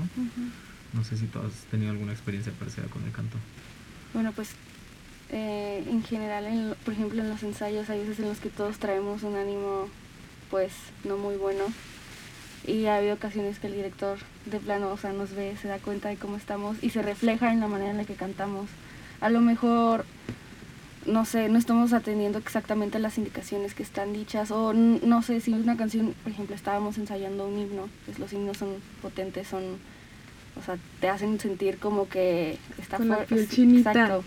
No 0.92 1.04
sé 1.04 1.16
si 1.16 1.26
tú 1.26 1.38
has 1.38 1.52
tenido 1.70 1.90
alguna 1.90 2.12
experiencia 2.12 2.52
parecida 2.52 2.86
con 2.86 3.04
el 3.04 3.12
canto. 3.12 3.36
Bueno, 4.12 4.32
pues 4.32 4.50
eh, 5.30 5.84
en 5.88 6.02
general, 6.04 6.76
por 6.84 6.94
ejemplo, 6.94 7.22
en 7.22 7.30
los 7.30 7.42
ensayos 7.42 7.88
hay 7.88 8.00
veces 8.00 8.18
en 8.18 8.28
los 8.28 8.38
que 8.38 8.50
todos 8.50 8.78
traemos 8.78 9.22
un 9.22 9.36
ánimo 9.36 9.88
pues 10.50 10.72
no 11.04 11.16
muy 11.16 11.36
bueno 11.36 11.64
y 12.66 12.86
ha 12.86 12.96
habido 12.96 13.14
ocasiones 13.14 13.58
que 13.58 13.66
el 13.66 13.74
director 13.74 14.18
de 14.46 14.58
plano, 14.58 14.90
o 14.90 14.96
sea, 14.96 15.12
nos 15.12 15.34
ve, 15.34 15.56
se 15.60 15.68
da 15.68 15.78
cuenta 15.78 16.08
de 16.08 16.16
cómo 16.16 16.36
estamos 16.36 16.76
y 16.82 16.90
se 16.90 17.02
refleja 17.02 17.52
en 17.52 17.60
la 17.60 17.68
manera 17.68 17.90
en 17.90 17.96
la 17.96 18.04
que 18.04 18.14
cantamos. 18.14 18.68
A 19.20 19.30
lo 19.30 19.40
mejor, 19.40 20.04
no 21.06 21.24
sé, 21.24 21.48
no 21.48 21.58
estamos 21.58 21.92
atendiendo 21.92 22.38
exactamente 22.38 22.98
las 22.98 23.18
indicaciones 23.18 23.74
que 23.74 23.82
están 23.82 24.12
dichas 24.12 24.50
o 24.50 24.72
no 24.72 25.22
sé, 25.22 25.40
si 25.40 25.52
una 25.52 25.76
canción, 25.76 26.14
por 26.22 26.32
ejemplo, 26.32 26.54
estábamos 26.54 26.98
ensayando 26.98 27.46
un 27.46 27.58
himno, 27.58 27.88
pues 28.04 28.18
los 28.18 28.32
himnos 28.32 28.58
son 28.58 28.76
potentes, 29.00 29.48
son 29.48 29.78
o 30.56 30.62
sea, 30.62 30.76
te 31.00 31.08
hacen 31.08 31.40
sentir 31.40 31.78
como 31.78 32.08
que 32.08 32.58
está 32.78 32.98
Con 32.98 33.08
la 33.08 33.22
Exacto. 33.22 34.24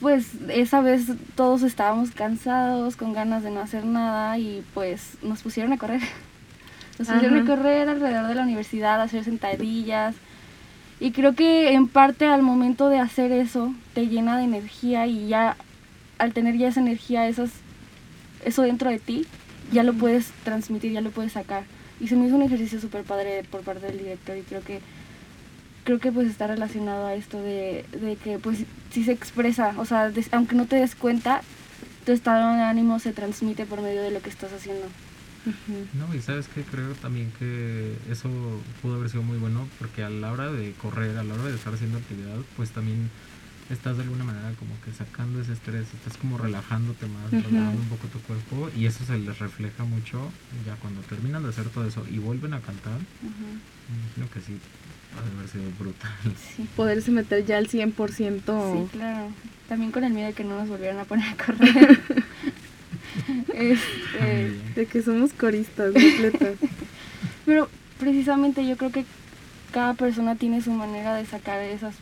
Pues 0.00 0.32
esa 0.48 0.80
vez 0.80 1.06
todos 1.34 1.62
estábamos 1.62 2.10
cansados, 2.10 2.96
con 2.96 3.12
ganas 3.12 3.42
de 3.42 3.50
no 3.50 3.60
hacer 3.60 3.84
nada 3.84 4.36
y 4.38 4.64
pues 4.74 5.16
nos 5.22 5.42
pusieron 5.42 5.72
a 5.72 5.78
correr. 5.78 6.02
Nos 6.98 7.06
pusieron 7.06 7.38
a 7.38 7.46
correr 7.46 7.88
alrededor 7.88 8.26
de 8.26 8.34
la 8.34 8.42
universidad, 8.42 9.00
a 9.00 9.04
hacer 9.04 9.22
sentadillas. 9.22 10.16
Y 11.00 11.12
creo 11.12 11.34
que 11.34 11.72
en 11.72 11.86
parte 11.86 12.26
al 12.26 12.42
momento 12.42 12.88
de 12.88 12.98
hacer 12.98 13.30
eso 13.30 13.72
te 13.94 14.08
llena 14.08 14.36
de 14.36 14.44
energía 14.44 15.06
y 15.06 15.28
ya 15.28 15.56
al 16.18 16.32
tener 16.32 16.56
ya 16.56 16.68
esa 16.68 16.80
energía, 16.80 17.28
esas, 17.28 17.50
eso 18.44 18.62
dentro 18.62 18.90
de 18.90 18.98
ti, 18.98 19.26
ya 19.72 19.84
lo 19.84 19.94
puedes 19.94 20.32
transmitir, 20.44 20.92
ya 20.92 21.00
lo 21.00 21.10
puedes 21.10 21.32
sacar. 21.32 21.64
Y 22.00 22.08
se 22.08 22.16
me 22.16 22.26
hizo 22.26 22.36
un 22.36 22.42
ejercicio 22.42 22.80
súper 22.80 23.04
padre 23.04 23.44
por 23.50 23.62
parte 23.62 23.86
del 23.86 23.98
director 23.98 24.36
y 24.36 24.42
creo 24.42 24.62
que 24.62 24.80
creo 25.84 26.00
que 26.00 26.12
pues 26.12 26.28
está 26.28 26.46
relacionado 26.46 27.06
a 27.06 27.14
esto 27.14 27.40
de, 27.40 27.86
que 28.22 28.38
pues 28.38 28.58
si 28.90 29.04
se 29.04 29.12
expresa, 29.12 29.74
o 29.78 29.86
sea, 29.86 30.12
aunque 30.32 30.54
no 30.54 30.66
te 30.66 30.76
des 30.76 30.94
cuenta, 30.94 31.40
tu 32.04 32.12
estado 32.12 32.54
de 32.56 32.62
ánimo 32.62 32.98
se 32.98 33.14
transmite 33.14 33.64
por 33.64 33.80
medio 33.80 34.02
de 34.02 34.10
lo 34.10 34.20
que 34.20 34.28
estás 34.28 34.52
haciendo. 34.52 34.86
No, 35.94 36.14
y 36.14 36.20
sabes 36.20 36.48
que 36.48 36.62
creo 36.62 36.92
también 36.94 37.32
que 37.38 37.96
eso 38.10 38.28
pudo 38.82 38.96
haber 38.96 39.08
sido 39.08 39.22
muy 39.22 39.38
bueno 39.38 39.68
porque 39.78 40.02
a 40.02 40.10
la 40.10 40.32
hora 40.32 40.50
de 40.52 40.72
correr, 40.72 41.16
a 41.16 41.24
la 41.24 41.34
hora 41.34 41.44
de 41.44 41.54
estar 41.54 41.72
haciendo 41.72 41.98
actividad, 41.98 42.36
pues 42.56 42.70
también 42.70 43.10
estás 43.70 43.96
de 43.96 44.02
alguna 44.02 44.24
manera 44.24 44.52
como 44.58 44.72
que 44.82 44.92
sacando 44.92 45.40
ese 45.40 45.52
estrés, 45.52 45.86
estás 45.94 46.16
como 46.16 46.38
relajándote 46.38 47.06
más, 47.06 47.30
relajando 47.30 47.82
un 47.82 47.88
poco 47.88 48.08
tu 48.08 48.18
cuerpo 48.20 48.70
y 48.76 48.86
eso 48.86 49.04
se 49.04 49.18
les 49.18 49.38
refleja 49.38 49.84
mucho 49.84 50.30
ya 50.66 50.74
cuando 50.76 51.00
terminan 51.02 51.42
de 51.42 51.50
hacer 51.50 51.68
todo 51.68 51.86
eso 51.86 52.04
y 52.10 52.18
vuelven 52.18 52.54
a 52.54 52.60
cantar. 52.60 52.98
imagino 53.22 54.30
que 54.32 54.40
sí, 54.40 54.58
haber 55.16 55.48
sido 55.48 55.64
brutal. 55.78 56.12
Sí. 56.56 56.68
Poderse 56.76 57.10
meter 57.10 57.44
ya 57.44 57.58
al 57.58 57.68
100%. 57.68 58.12
Sí, 58.12 58.96
claro. 58.96 59.32
También 59.68 59.92
con 59.92 60.04
el 60.04 60.12
miedo 60.12 60.28
de 60.28 60.34
que 60.34 60.44
no 60.44 60.58
nos 60.58 60.68
volvieran 60.68 60.98
a 60.98 61.04
poner 61.04 61.28
a 61.28 61.36
correr. 61.36 62.00
este, 63.54 64.52
de 64.74 64.86
que 64.86 65.02
somos 65.02 65.32
coristas 65.32 65.92
completas. 65.92 66.56
Pero 67.46 67.68
precisamente 67.98 68.66
yo 68.66 68.76
creo 68.76 68.92
que 68.92 69.04
cada 69.72 69.94
persona 69.94 70.36
tiene 70.36 70.62
su 70.62 70.70
manera 70.70 71.14
de 71.14 71.26
sacar 71.26 71.60
esas 71.60 71.94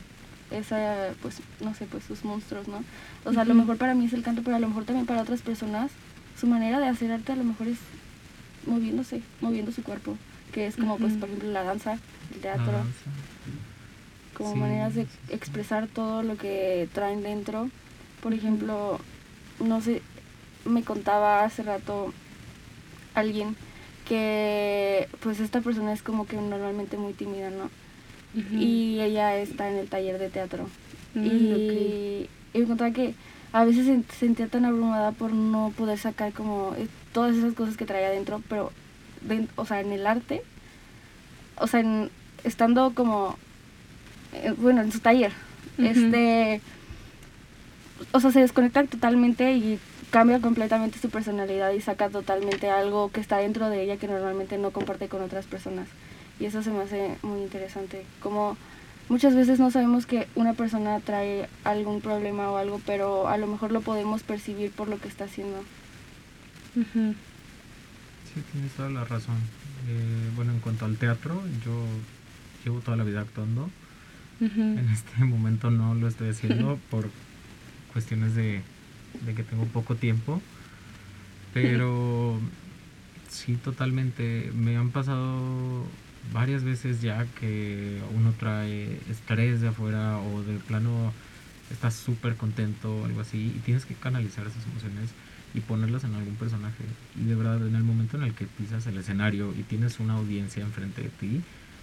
esa 0.52 1.08
pues 1.22 1.40
no 1.60 1.74
sé 1.74 1.86
pues 1.86 2.04
sus 2.04 2.24
monstruos 2.24 2.68
no 2.68 2.84
o 3.24 3.32
sea 3.32 3.42
a 3.42 3.44
lo 3.44 3.54
mejor 3.54 3.78
para 3.78 3.94
mí 3.94 4.04
es 4.04 4.12
el 4.12 4.22
canto 4.22 4.42
pero 4.44 4.54
a 4.54 4.60
lo 4.60 4.68
mejor 4.68 4.84
también 4.84 5.04
para 5.04 5.22
otras 5.22 5.42
personas 5.42 5.90
su 6.38 6.46
manera 6.46 6.78
de 6.78 6.86
hacer 6.86 7.10
arte 7.10 7.32
a 7.32 7.36
lo 7.36 7.42
mejor 7.42 7.66
es 7.66 7.78
moviéndose 8.64 9.22
moviendo 9.40 9.72
su 9.72 9.82
cuerpo 9.82 10.16
que 10.52 10.68
es 10.68 10.76
como 10.76 10.98
pues 10.98 11.14
por 11.14 11.28
ejemplo 11.28 11.50
la 11.50 11.64
danza 11.64 11.98
el 12.34 12.40
teatro, 12.40 12.72
como 14.34 14.56
maneras 14.56 14.94
de 14.94 15.06
expresar 15.30 15.86
todo 15.86 16.22
lo 16.22 16.36
que 16.36 16.88
traen 16.92 17.22
dentro. 17.22 17.70
Por 18.22 18.34
ejemplo, 18.34 19.00
no 19.60 19.80
sé, 19.80 20.02
me 20.66 20.82
contaba 20.82 21.44
hace 21.44 21.62
rato 21.62 22.12
alguien 23.14 23.56
que 24.06 25.08
pues 25.20 25.40
esta 25.40 25.60
persona 25.60 25.92
es 25.92 26.02
como 26.02 26.26
que 26.26 26.36
normalmente 26.36 26.96
muy 26.96 27.12
tímida, 27.12 27.50
¿no? 27.50 27.70
Y 28.52 29.00
ella 29.00 29.34
está 29.38 29.70
en 29.70 29.76
el 29.76 29.88
taller 29.88 30.18
de 30.18 30.28
teatro. 30.28 30.68
Mm, 31.14 31.26
y, 31.26 32.28
me 32.52 32.64
contaba 32.66 32.90
que 32.90 33.14
a 33.52 33.64
veces 33.64 33.86
se 33.86 34.16
sentía 34.16 34.48
tan 34.48 34.66
abrumada 34.66 35.12
por 35.12 35.32
no 35.32 35.72
poder 35.74 35.98
sacar 35.98 36.34
como 36.34 36.74
eh, 36.76 36.86
todas 37.14 37.34
esas 37.34 37.54
cosas 37.54 37.78
que 37.78 37.86
traía 37.86 38.08
adentro, 38.08 38.42
pero, 38.50 38.72
o 39.56 39.64
sea, 39.64 39.80
en 39.80 39.92
el 39.92 40.06
arte 40.06 40.42
o 41.58 41.66
sea, 41.66 41.82
estando 42.44 42.92
como, 42.94 43.36
eh, 44.34 44.54
bueno, 44.56 44.82
en 44.82 44.92
su 44.92 45.00
taller, 45.00 45.32
este, 45.78 46.60
o 48.12 48.20
sea, 48.20 48.30
se 48.30 48.40
desconecta 48.40 48.84
totalmente 48.84 49.52
y 49.52 49.78
cambia 50.16 50.40
completamente 50.40 50.98
su 50.98 51.10
personalidad 51.10 51.72
y 51.72 51.82
saca 51.82 52.08
totalmente 52.08 52.70
algo 52.70 53.12
que 53.12 53.20
está 53.20 53.36
dentro 53.36 53.68
de 53.68 53.82
ella 53.82 53.98
que 53.98 54.08
normalmente 54.08 54.56
no 54.56 54.70
comparte 54.70 55.08
con 55.08 55.20
otras 55.20 55.44
personas. 55.44 55.88
Y 56.40 56.46
eso 56.46 56.62
se 56.62 56.70
me 56.70 56.84
hace 56.84 57.18
muy 57.20 57.42
interesante, 57.42 58.02
como 58.22 58.56
muchas 59.10 59.34
veces 59.34 59.60
no 59.60 59.70
sabemos 59.70 60.06
que 60.06 60.26
una 60.34 60.54
persona 60.54 61.00
trae 61.00 61.50
algún 61.64 62.00
problema 62.00 62.50
o 62.50 62.56
algo, 62.56 62.80
pero 62.86 63.28
a 63.28 63.36
lo 63.36 63.46
mejor 63.46 63.72
lo 63.72 63.82
podemos 63.82 64.22
percibir 64.22 64.70
por 64.70 64.88
lo 64.88 64.98
que 64.98 65.08
está 65.08 65.24
haciendo. 65.24 65.62
Sí, 66.72 66.80
tienes 68.52 68.72
toda 68.74 68.88
la 68.88 69.04
razón. 69.04 69.36
Eh, 69.86 70.30
bueno, 70.34 70.52
en 70.52 70.60
cuanto 70.60 70.86
al 70.86 70.96
teatro, 70.96 71.42
yo 71.62 71.84
llevo 72.64 72.80
toda 72.80 72.96
la 72.96 73.04
vida 73.04 73.20
actuando. 73.20 73.68
En 74.40 74.88
este 74.90 75.22
momento 75.24 75.70
no 75.70 75.94
lo 75.94 76.08
estoy 76.08 76.30
haciendo 76.30 76.78
por 76.90 77.10
cuestiones 77.92 78.34
de, 78.34 78.62
de 79.24 79.34
que 79.34 79.42
tengo 79.42 79.64
poco 79.66 79.94
tiempo. 79.96 80.40
Pero 81.52 82.38
sí, 83.28 83.56
totalmente. 83.56 84.52
Me 84.54 84.76
han 84.76 84.90
pasado 84.90 85.84
varias 86.32 86.64
veces 86.64 87.00
ya 87.00 87.26
que 87.38 88.00
uno 88.14 88.32
trae 88.38 89.00
estrés 89.10 89.60
de 89.60 89.68
afuera 89.68 90.18
o 90.18 90.42
de 90.42 90.58
plano 90.58 91.12
estás 91.70 91.94
súper 91.94 92.36
contento 92.36 92.96
o 92.96 93.04
algo 93.04 93.20
así 93.20 93.52
y 93.56 93.60
tienes 93.60 93.86
que 93.86 93.94
canalizar 93.94 94.46
esas 94.46 94.64
emociones 94.66 95.10
y 95.54 95.60
ponerlas 95.60 96.04
en 96.04 96.14
algún 96.14 96.36
personaje. 96.36 96.84
Y 97.18 97.24
de 97.24 97.34
verdad, 97.34 97.66
en 97.66 97.74
el 97.74 97.82
momento 97.82 98.16
en 98.16 98.24
el 98.24 98.34
que 98.34 98.46
pisas 98.46 98.86
el 98.86 98.98
escenario 98.98 99.54
y 99.58 99.62
tienes 99.62 99.98
una 100.00 100.14
audiencia 100.14 100.62
enfrente 100.62 101.02
de 101.02 101.08
ti, 101.08 101.40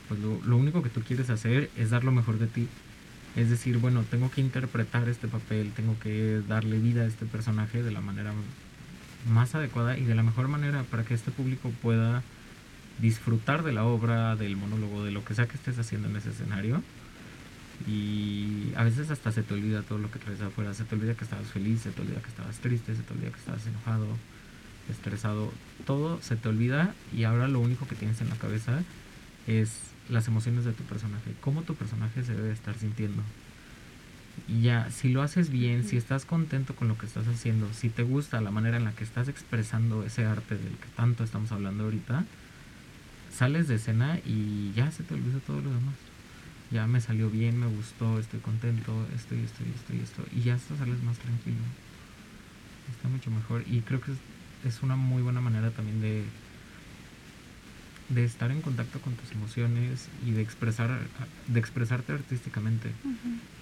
pues 0.07 0.19
lo, 0.19 0.39
lo 0.45 0.57
único 0.57 0.83
que 0.83 0.89
tú 0.89 1.01
quieres 1.01 1.29
hacer 1.29 1.69
es 1.77 1.89
dar 1.89 2.03
lo 2.03 2.11
mejor 2.11 2.37
de 2.37 2.47
ti. 2.47 2.67
Es 3.35 3.49
decir, 3.49 3.79
bueno, 3.79 4.03
tengo 4.09 4.29
que 4.29 4.41
interpretar 4.41 5.09
este 5.09 5.27
papel, 5.27 5.71
tengo 5.75 5.97
que 5.99 6.41
darle 6.47 6.77
vida 6.79 7.01
a 7.01 7.05
este 7.05 7.25
personaje 7.25 7.81
de 7.81 7.91
la 7.91 8.01
manera 8.01 8.31
más 9.31 9.55
adecuada 9.55 9.97
y 9.97 10.03
de 10.03 10.15
la 10.15 10.23
mejor 10.23 10.47
manera 10.47 10.83
para 10.83 11.03
que 11.03 11.13
este 11.13 11.31
público 11.31 11.71
pueda 11.81 12.21
disfrutar 12.99 13.63
de 13.63 13.73
la 13.73 13.85
obra, 13.85 14.35
del 14.35 14.55
monólogo, 14.55 15.03
de 15.03 15.11
lo 15.11 15.25
que 15.25 15.33
sea 15.33 15.47
que 15.47 15.55
estés 15.55 15.79
haciendo 15.79 16.09
en 16.09 16.15
ese 16.15 16.29
escenario. 16.29 16.83
Y 17.87 18.71
a 18.75 18.83
veces 18.83 19.09
hasta 19.09 19.31
se 19.31 19.41
te 19.41 19.53
olvida 19.55 19.81
todo 19.81 19.97
lo 19.97 20.11
que 20.11 20.19
traes 20.19 20.39
afuera, 20.41 20.73
se 20.75 20.83
te 20.83 20.93
olvida 20.93 21.15
que 21.15 21.23
estabas 21.23 21.47
feliz, 21.47 21.81
se 21.81 21.89
te 21.89 22.01
olvida 22.01 22.21
que 22.21 22.29
estabas 22.29 22.59
triste, 22.59 22.95
se 22.95 23.01
te 23.01 23.13
olvida 23.13 23.31
que 23.31 23.39
estabas 23.39 23.65
enojado, 23.65 24.05
estresado, 24.91 25.51
todo 25.85 26.21
se 26.21 26.35
te 26.35 26.49
olvida 26.49 26.93
y 27.15 27.23
ahora 27.23 27.47
lo 27.47 27.59
único 27.59 27.87
que 27.87 27.95
tienes 27.95 28.21
en 28.21 28.29
la 28.29 28.35
cabeza 28.35 28.83
es 29.47 29.71
las 30.09 30.27
emociones 30.27 30.65
de 30.65 30.73
tu 30.73 30.83
personaje, 30.83 31.33
cómo 31.41 31.63
tu 31.63 31.75
personaje 31.75 32.23
se 32.23 32.33
debe 32.33 32.51
estar 32.51 32.77
sintiendo. 32.77 33.23
Y 34.47 34.61
ya, 34.61 34.89
si 34.91 35.09
lo 35.09 35.21
haces 35.21 35.49
bien, 35.49 35.83
si 35.83 35.95
estás 35.95 36.25
contento 36.25 36.75
con 36.75 36.87
lo 36.87 36.97
que 36.97 37.05
estás 37.05 37.27
haciendo, 37.27 37.71
si 37.73 37.89
te 37.89 38.03
gusta 38.03 38.41
la 38.41 38.51
manera 38.51 38.77
en 38.77 38.83
la 38.83 38.91
que 38.93 39.03
estás 39.03 39.27
expresando 39.27 40.03
ese 40.03 40.25
arte 40.25 40.55
del 40.55 40.73
que 40.73 40.87
tanto 40.95 41.23
estamos 41.23 41.51
hablando 41.51 41.83
ahorita, 41.83 42.25
sales 43.31 43.67
de 43.67 43.75
escena 43.75 44.19
y 44.25 44.71
ya 44.73 44.91
se 44.91 45.03
te 45.03 45.13
olvida 45.13 45.39
todo 45.45 45.61
lo 45.61 45.69
demás. 45.69 45.95
Ya 46.71 46.87
me 46.87 46.99
salió 47.01 47.29
bien, 47.29 47.59
me 47.59 47.67
gustó, 47.67 48.19
estoy 48.19 48.39
contento, 48.39 48.91
estoy, 49.15 49.41
estoy, 49.41 49.67
estoy, 49.75 49.99
esto. 49.99 50.23
Y 50.35 50.41
ya 50.41 50.55
hasta 50.55 50.75
sales 50.75 51.01
más 51.03 51.19
tranquilo. 51.19 51.57
Está 52.89 53.07
mucho 53.09 53.29
mejor. 53.29 53.63
Y 53.67 53.81
creo 53.81 54.01
que 54.01 54.11
es, 54.11 54.17
es 54.65 54.81
una 54.81 54.95
muy 54.95 55.21
buena 55.21 55.39
manera 55.39 55.69
también 55.69 56.01
de, 56.01 56.23
de 58.09 58.25
estar 58.25 58.51
en 58.51 58.61
contacto 58.61 58.99
con 58.99 59.13
tus 59.13 59.31
emociones 59.31 60.09
y 60.25 60.31
de 60.31 60.41
expresar 60.41 60.99
de 61.47 61.59
expresarte 61.59 62.13
artísticamente. 62.13 62.89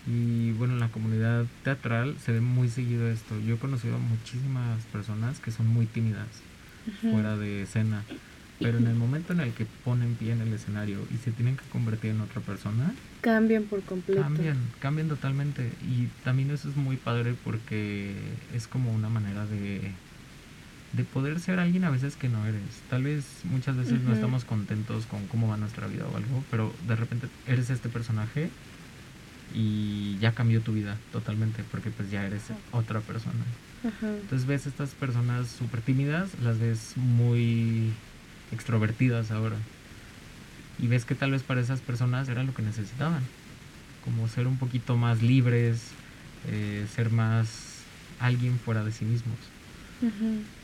Y 0.08 0.52
bueno 0.54 0.74
en 0.74 0.80
la 0.80 0.90
comunidad 0.90 1.46
teatral 1.64 2.16
se 2.24 2.32
ve 2.32 2.42
muy 2.42 2.70
seguido 2.70 3.08
esto. 3.10 3.40
Yo 3.40 3.56
he 3.56 3.58
conocido 3.58 3.96
a 3.96 4.00
muchísimas 4.00 4.84
personas 4.86 5.40
que 5.40 5.52
son 5.52 5.68
muy 5.68 5.86
tímidas 5.86 6.28
fuera 7.02 7.38
de 7.38 7.64
escena 7.64 8.04
pero 8.62 8.78
en 8.78 8.88
el 8.88 8.96
momento 8.96 9.34
en 9.34 9.40
el 9.40 9.54
que 9.54 9.66
ponen 9.84 10.16
pie 10.16 10.34
en 10.34 10.42
el 10.42 10.54
escenario 10.54 11.00
y 11.14 11.18
se 11.18 11.32
tienen 11.32 11.58
que 11.58 11.64
convertir 11.72 12.12
en 12.12 12.22
otra 12.22 12.42
persona 12.42 12.94
cambian 13.22 13.64
por 13.64 13.82
completo. 13.82 14.22
cambian 14.22 14.58
cambian 14.80 15.08
totalmente. 15.08 15.72
Y 15.82 16.08
también 16.24 16.52
eso 16.52 16.70
es 16.70 16.76
muy 16.76 16.98
padre 16.98 17.36
porque 17.44 18.16
es 18.54 18.68
como 18.68 18.94
una 18.94 19.10
manera 19.10 19.46
de 19.46 19.92
de 20.94 21.04
poder 21.04 21.40
ser 21.40 21.60
alguien 21.60 21.84
a 21.86 21.90
veces 21.90 22.16
que 22.16 22.28
no 22.28 22.46
eres. 22.46 22.62
Tal 22.90 23.04
vez 23.04 23.26
muchas 23.46 23.78
veces 23.78 24.02
no 24.02 24.14
estamos 24.14 24.44
contentos 24.44 25.06
con 25.06 25.26
cómo 25.28 25.48
va 25.48 25.58
nuestra 25.58 25.88
vida 25.88 26.06
o 26.06 26.18
algo, 26.18 26.44
pero 26.52 26.74
de 26.88 26.96
repente 26.96 27.28
eres 27.48 27.70
este 27.70 27.90
personaje 27.90 28.50
y 29.54 30.18
ya 30.20 30.34
cambió 30.34 30.62
tu 30.62 30.74
vida 30.74 30.98
totalmente 31.12 31.64
porque 31.72 31.92
pues 31.92 32.12
ya 32.12 32.26
eres 32.26 32.44
otra 32.72 33.00
persona. 33.00 33.44
Entonces 34.02 34.46
ves 34.46 34.68
estas 34.68 34.92
personas 34.92 35.48
súper 35.48 35.82
tímidas, 35.82 36.30
las 36.44 36.60
ves 36.60 36.94
muy 36.98 37.92
extrovertidas 38.52 39.32
ahora. 39.32 39.56
Y 40.78 40.88
ves 40.88 41.06
que 41.06 41.16
tal 41.16 41.32
vez 41.32 41.44
para 41.44 41.62
esas 41.62 41.80
personas 41.80 42.28
era 42.28 42.44
lo 42.44 42.54
que 42.54 42.64
necesitaban. 42.64 43.24
Como 44.04 44.28
ser 44.28 44.48
un 44.48 44.58
poquito 44.58 44.98
más 44.98 45.22
libres, 45.22 45.82
eh, 46.48 46.86
ser 46.94 47.12
más 47.12 47.82
alguien 48.20 48.60
fuera 48.60 48.84
de 48.84 48.92
sí 48.92 49.06
mismos 49.06 49.38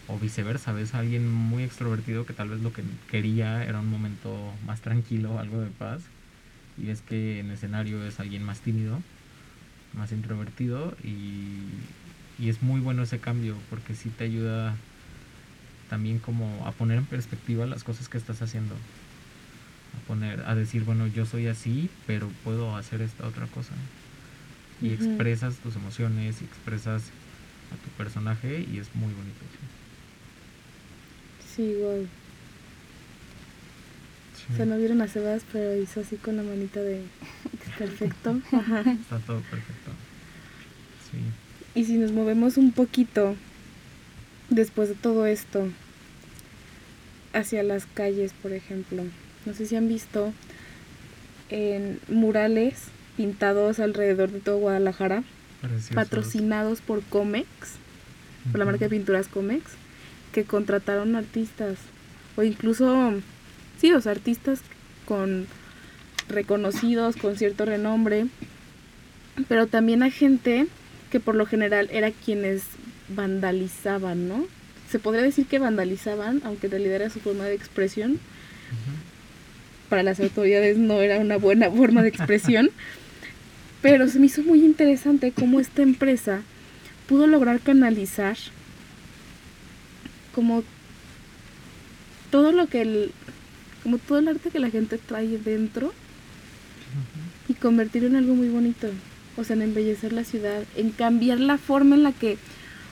o 0.08 0.18
viceversa, 0.18 0.72
ves 0.72 0.94
a 0.94 1.00
alguien 1.00 1.28
muy 1.30 1.64
extrovertido 1.64 2.26
que 2.26 2.34
tal 2.34 2.50
vez 2.50 2.62
lo 2.62 2.72
que 2.72 2.84
quería 3.10 3.64
era 3.64 3.80
un 3.80 3.90
momento 3.90 4.54
más 4.66 4.82
tranquilo, 4.82 5.40
algo 5.40 5.60
de 5.60 5.70
paz, 5.70 6.02
y 6.78 6.86
ves 6.86 7.02
que 7.02 7.40
en 7.40 7.52
escenario 7.52 8.06
es 8.06 8.20
alguien 8.20 8.44
más 8.44 8.62
tímido, 8.62 9.02
más 9.94 10.12
introvertido, 10.12 10.96
y, 11.04 11.60
y 12.40 12.50
es 12.50 12.62
muy 12.62 12.80
bueno 12.80 13.04
ese 13.04 13.20
cambio 13.20 13.56
porque 13.70 13.96
sí 13.96 14.10
te 14.10 14.24
ayuda 14.24 14.76
también 15.90 16.20
como 16.20 16.66
a 16.66 16.72
poner 16.72 16.98
en 16.98 17.06
perspectiva 17.06 17.66
las 17.66 17.84
cosas 17.84 18.10
que 18.10 18.18
estás 18.18 18.42
haciendo. 18.42 18.76
A 18.76 20.08
poner, 20.08 20.42
a 20.46 20.54
decir, 20.54 20.84
bueno, 20.84 21.08
yo 21.08 21.26
soy 21.26 21.48
así, 21.48 21.90
pero 22.06 22.30
puedo 22.44 22.76
hacer 22.76 23.02
esta 23.02 23.26
otra 23.26 23.48
cosa. 23.48 23.74
Y 24.82 24.92
expresas 24.92 25.56
tus 25.56 25.76
emociones, 25.76 26.42
y 26.42 26.46
expresas 26.46 27.04
a 27.74 27.76
tu 27.84 27.90
personaje 27.98 28.66
y 28.72 28.78
es 28.78 28.94
muy 28.96 29.14
bonito. 29.14 29.42
Sí, 31.58 31.64
igual. 31.64 32.08
O 34.54 34.56
sea, 34.56 34.66
no 34.66 34.78
vieron 34.78 35.02
a 35.02 35.08
Sebas, 35.08 35.42
pero 35.52 35.76
hizo 35.76 36.02
así 36.02 36.16
con 36.16 36.38
la 36.38 36.44
manita 36.44 36.80
de 36.80 37.02
perfecto. 37.78 38.40
Está 38.52 39.20
todo 39.26 39.42
perfecto. 39.42 39.92
Sí. 41.12 41.18
Y 41.80 41.84
si 41.86 41.98
nos 41.98 42.12
movemos 42.12 42.58
un 42.58 42.72
poquito 42.72 43.36
después 44.50 44.88
de 44.88 44.96
todo 44.96 45.26
esto 45.26 45.68
hacia 47.34 47.64
las 47.64 47.88
calles, 47.88 48.34
por 48.42 48.54
ejemplo. 48.54 49.04
No 49.46 49.54
sé 49.54 49.66
si 49.66 49.76
han 49.76 49.88
visto 49.88 50.32
en 51.50 52.00
murales 52.08 52.86
pintados 53.18 53.80
alrededor 53.80 54.32
de 54.32 54.40
todo 54.40 54.60
Guadalajara, 54.60 55.24
patrocinados 55.96 56.82
por 56.82 57.02
Comex, 57.04 57.48
por 58.52 58.60
la 58.60 58.66
marca 58.66 58.86
de 58.86 58.90
pinturas 58.90 59.28
Comex 59.28 59.64
que 60.32 60.44
contrataron 60.44 61.16
artistas 61.16 61.78
o 62.36 62.44
incluso, 62.44 63.14
sí, 63.80 63.90
los 63.90 64.08
artistas 64.08 64.62
con 65.06 65.48
reconocidos, 66.30 67.16
con 67.16 67.38
cierto 67.38 67.66
renombre, 67.66 68.28
pero 69.48 69.68
también 69.68 70.04
a 70.04 70.12
gente 70.12 70.68
que 71.12 71.20
por 71.20 71.36
lo 71.36 71.46
general 71.46 71.90
era 71.92 72.12
quienes 72.12 72.64
vandalizaban, 73.10 74.28
¿no? 74.28 74.46
Se 74.90 75.00
podría 75.00 75.24
decir 75.24 75.46
que 75.48 75.60
vandalizaban, 75.60 76.42
aunque 76.44 76.68
en 76.68 76.72
realidad 76.72 76.96
era 76.96 77.10
su 77.10 77.20
forma 77.20 77.46
de 77.46 77.56
expresión. 77.56 78.20
Para 79.90 80.04
las 80.04 80.20
autoridades 80.20 80.78
no 80.78 81.02
era 81.02 81.20
una 81.20 81.38
buena 81.38 81.72
forma 81.72 82.02
de 82.04 82.10
expresión, 82.10 82.70
pero 83.82 84.08
se 84.10 84.20
me 84.20 84.26
hizo 84.26 84.44
muy 84.44 84.64
interesante 84.64 85.32
cómo 85.32 85.60
esta 85.60 85.82
empresa 85.82 86.42
pudo 87.08 87.26
lograr 87.26 87.62
canalizar 87.62 88.38
como 90.38 90.64
todo 92.30 92.52
lo 92.52 92.68
que 92.68 92.84
el, 92.84 93.12
como 93.82 93.98
todo 93.98 94.20
el 94.20 94.28
arte 94.28 94.52
que 94.52 94.60
la 94.60 94.70
gente 94.70 95.00
trae 95.00 95.40
dentro 95.40 95.92
y 97.48 97.56
convertirlo 97.56 98.08
en 98.08 98.18
algo 98.18 98.36
muy 98.36 98.48
bonito. 98.48 98.88
O 99.36 99.44
sea, 99.44 99.56
en 99.56 99.64
embellecer 99.64 100.14
la 100.14 100.24
ciudad, 100.24 100.64
en 100.76 100.92
cambiar 100.92 101.40
la 101.40 101.58
forma 101.58 101.96
en 101.96 102.04
la 102.04 102.12
que 102.12 102.38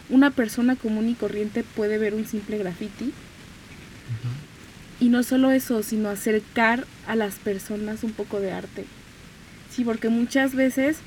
una 0.10 0.32
persona 0.32 0.76
común 0.76 1.08
y 1.08 1.14
corriente 1.14 1.64
puede 1.64 2.00
ver 2.00 2.16
un 2.16 2.26
simple 2.26 2.58
graffiti. 2.58 3.14
Y 5.00 5.10
no 5.10 5.22
solo 5.22 5.52
eso, 5.52 5.84
sino 5.84 6.10
acercar 6.10 6.88
a 7.06 7.16
las 7.16 7.36
personas 7.36 8.04
un 8.04 8.12
poco 8.12 8.40
de 8.40 8.54
arte. 8.54 8.86
Sí, 9.70 9.84
porque 9.84 10.10
muchas 10.10 10.56
veces 10.56 10.98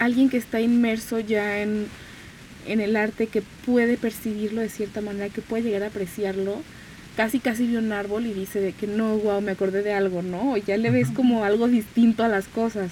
alguien 0.00 0.28
que 0.28 0.38
está 0.38 0.60
inmerso 0.60 1.20
ya 1.20 1.60
en 1.60 1.86
en 2.66 2.80
el 2.80 2.96
arte 2.96 3.26
que 3.26 3.42
puede 3.64 3.96
percibirlo 3.96 4.60
de 4.60 4.68
cierta 4.68 5.00
manera, 5.00 5.28
que 5.28 5.42
puede 5.42 5.62
llegar 5.64 5.82
a 5.82 5.86
apreciarlo, 5.88 6.62
casi 7.16 7.38
casi 7.38 7.66
ve 7.66 7.78
un 7.78 7.92
árbol 7.92 8.26
y 8.26 8.32
dice 8.32 8.60
de 8.60 8.72
que 8.72 8.86
no, 8.86 9.16
wow, 9.18 9.40
me 9.40 9.52
acordé 9.52 9.82
de 9.82 9.92
algo, 9.92 10.22
¿no? 10.22 10.52
O 10.52 10.56
ya 10.56 10.76
le 10.76 10.90
ves 10.90 11.08
como 11.10 11.44
algo 11.44 11.68
distinto 11.68 12.24
a 12.24 12.28
las 12.28 12.46
cosas. 12.46 12.90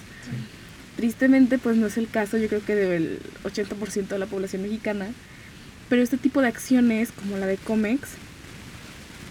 Tristemente, 0.97 1.59
pues 1.59 1.77
no 1.77 1.87
es 1.87 1.97
el 1.97 2.09
caso, 2.09 2.37
yo 2.37 2.49
creo 2.49 2.65
que 2.65 2.75
del 2.75 3.19
80% 3.45 4.09
de 4.09 4.19
la 4.19 4.27
población 4.27 4.63
mexicana, 4.63 5.09
pero 5.89 6.03
este 6.03 6.19
tipo 6.19 6.41
de 6.41 6.49
acciones, 6.49 7.11
como 7.13 7.39
la 7.39 7.47
de 7.47 7.57
Comex, 7.57 8.11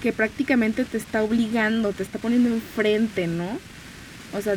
que 0.02 0.12
prácticamente 0.12 0.84
te 0.84 0.98
está 0.98 1.24
obligando, 1.24 1.94
te 1.94 2.04
está 2.04 2.20
poniendo 2.20 2.50
enfrente, 2.50 3.28
¿no? 3.28 3.60
O 4.34 4.42
sea, 4.42 4.56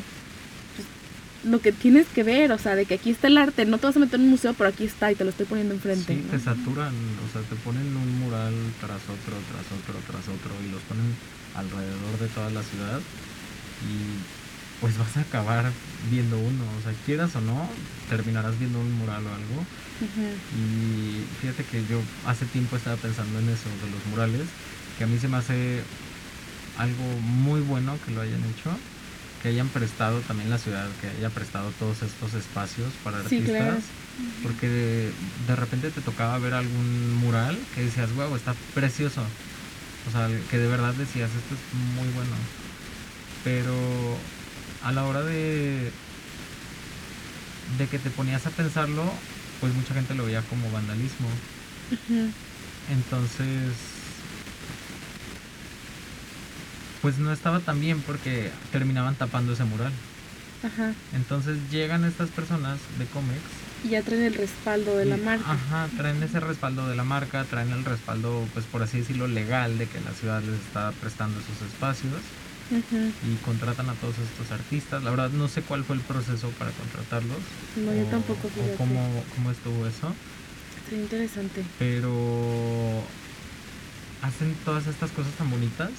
lo 1.45 1.61
que 1.61 1.73
tienes 1.73 2.07
que 2.09 2.23
ver, 2.23 2.53
o 2.53 2.59
sea, 2.59 2.75
de 2.75 2.87
que 2.87 2.95
aquí 2.95 3.11
está 3.11 3.29
el 3.29 3.39
arte, 3.39 3.65
no 3.65 3.79
te 3.79 3.87
vas 3.87 3.97
a 3.97 4.01
meter 4.01 4.19
en 4.19 4.27
un 4.27 4.31
museo, 4.31 4.55
pero 4.55 4.71
aquí 4.71 4.85
está 4.85 5.13
y 5.13 5.15
te 5.15 5.25
lo 5.25 5.31
estoy 5.31 5.47
poniendo 5.47 5.75
enfrente. 5.75 6.15
Sí, 6.15 6.25
te 6.31 6.39
saturan, 6.39 6.93
o 6.95 7.33
sea, 7.33 7.43
te 7.43 7.57
ponen 7.57 7.87
un 7.87 8.21
mural 8.21 8.55
tras 8.81 9.03
otro, 9.05 9.37
tras 9.53 9.67
otro, 9.79 9.95
tras 10.07 10.29
otro 10.29 10.53
y 10.67 10.71
los 10.71 10.83
ponen 10.83 11.15
alrededor 11.55 12.19
de 12.19 12.29
toda 12.29 12.51
la 12.51 12.63
ciudad 12.63 13.01
y 13.85 14.81
pues 14.81 14.99
vas 14.99 15.17
a 15.17 15.21
acabar 15.21 15.71
viendo 16.11 16.39
uno, 16.39 16.65
o 16.79 16.83
sea, 16.83 16.93
quieras 17.07 17.35
o 17.37 17.41
no, 17.41 17.69
terminarás 18.09 18.59
viendo 18.59 18.81
un 18.81 18.93
mural 18.99 19.25
o 19.25 19.31
algo. 19.31 19.65
Y 20.01 21.25
fíjate 21.41 21.65
que 21.65 21.85
yo 21.87 22.01
hace 22.27 22.45
tiempo 22.47 22.77
estaba 22.77 22.97
pensando 22.97 23.39
en 23.39 23.49
eso, 23.49 23.69
de 23.83 23.91
los 23.91 24.05
murales, 24.11 24.47
que 24.99 25.05
a 25.05 25.07
mí 25.07 25.19
se 25.19 25.29
me 25.29 25.37
hace 25.37 25.81
algo 26.77 27.05
muy 27.21 27.61
bueno 27.61 27.97
que 28.05 28.13
lo 28.13 28.21
hayan 28.21 28.43
hecho 28.45 28.77
que 29.45 29.51
hayan 29.51 29.69
prestado 29.69 30.21
también 30.21 30.49
la 30.49 30.57
ciudad, 30.57 30.89
que 31.03 31.09
haya 31.09 31.29
prestado 31.29 31.71
todos 31.79 32.01
estos 32.01 32.33
espacios 32.33 32.89
para 33.05 33.19
artistas. 33.19 33.85
Porque 34.43 35.11
de, 35.47 35.57
repente 35.57 35.91
te 35.91 36.01
tocaba 36.01 36.39
ver 36.39 36.55
algún 36.55 37.17
mural 37.17 37.59
que 37.75 37.83
decías, 37.83 38.11
wow, 38.15 38.35
está 38.35 38.55
precioso. 38.73 39.21
O 40.09 40.13
sea, 40.13 40.31
que 40.51 40.57
de 40.57 40.67
verdad 40.67 40.95
decías, 40.95 41.29
esto 41.29 41.57
es 41.57 41.79
muy 41.95 42.11
bueno. 42.15 42.35
Pero 43.45 43.75
a 44.83 44.93
la 44.93 45.05
hora 45.05 45.21
de, 45.23 45.91
de 47.77 47.87
que 47.87 47.99
te 47.99 48.09
ponías 48.09 48.47
a 48.47 48.51
pensarlo, 48.51 49.05
pues 49.61 49.75
mucha 49.75 49.93
gente 49.93 50.15
lo 50.15 50.25
veía 50.25 50.41
como 50.41 50.71
vandalismo. 50.71 51.29
Entonces 52.91 53.75
pues 57.05 57.19
no 57.19 57.35
estaba 57.35 57.61
tan 57.61 57.83
bien 57.83 58.01
porque 58.01 58.51
terminaban 58.73 59.15
tapando 59.15 59.53
ese 59.53 59.65
mural. 59.65 59.93
Ajá. 60.63 60.95
Entonces 61.15 61.59
llegan 61.71 62.03
estas 62.03 62.31
personas 62.31 62.79
de 62.99 63.05
cómics. 63.05 63.43
Y 63.85 63.91
ya 63.91 64.01
traen 64.01 64.23
el 64.23 64.33
respaldo 64.33 64.97
de 64.97 65.05
la 65.05 65.19
marca. 65.19 65.53
Ajá, 65.53 65.89
traen 65.99 66.23
ese 66.23 66.41
respaldo 66.41 66.89
de 66.89 66.97
la 66.97 67.05
marca, 67.05 67.45
traen 67.45 67.73
el 67.73 67.85
respaldo, 67.85 68.49
pues 68.55 68.65
por 68.65 68.83
así 68.83 69.01
decirlo, 69.01 69.29
legal 69.29 69.77
de 69.77 69.87
que 69.87 70.01
la 70.01 70.13
ciudad 70.13 70.41
les 70.41 70.59
está 70.59 70.93
prestando 70.93 71.39
esos 71.41 71.71
espacios. 71.71 72.15
Y 72.71 73.37
contratan 73.45 73.91
a 73.91 73.93
todos 73.93 74.15
estos 74.17 74.51
artistas. 74.51 75.05
La 75.05 75.11
verdad 75.11 75.29
no 75.29 75.49
sé 75.49 75.61
cuál 75.61 75.85
fue 75.85 75.97
el 75.97 76.03
proceso 76.03 76.49
para 76.59 76.71
contratarlos. 76.71 77.37
No, 77.85 77.93
yo 77.93 78.07
tampoco. 78.07 78.49
O 78.49 78.77
cómo, 78.79 79.25
cómo 79.35 79.51
estuvo 79.51 79.87
eso. 79.87 80.15
Sí, 80.89 80.95
interesante. 80.95 81.63
Pero 81.79 83.03
hacen 84.23 84.57
todas 84.65 84.87
estas 84.87 85.11
cosas 85.11 85.35
tan 85.35 85.51
bonitas 85.51 85.91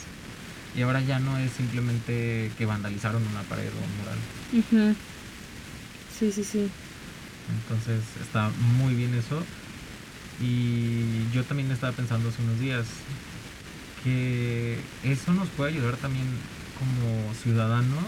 y 0.75 0.81
ahora 0.81 1.01
ya 1.01 1.19
no 1.19 1.37
es 1.37 1.51
simplemente 1.53 2.51
que 2.57 2.65
vandalizaron 2.65 3.25
una 3.27 3.41
pared 3.43 3.69
o 3.69 3.83
un 3.83 3.97
mural. 3.97 4.95
Sí, 6.17 6.31
sí, 6.31 6.43
sí. 6.43 6.69
Entonces 7.61 8.01
está 8.21 8.49
muy 8.77 8.93
bien 8.93 9.13
eso. 9.13 9.43
Y 10.41 11.31
yo 11.33 11.43
también 11.43 11.71
estaba 11.71 11.93
pensando 11.93 12.29
hace 12.29 12.41
unos 12.41 12.59
días 12.59 12.85
que 14.03 14.77
eso 15.03 15.33
nos 15.33 15.47
puede 15.49 15.71
ayudar 15.71 15.95
también 15.97 16.25
como 16.77 17.33
ciudadanos 17.35 18.03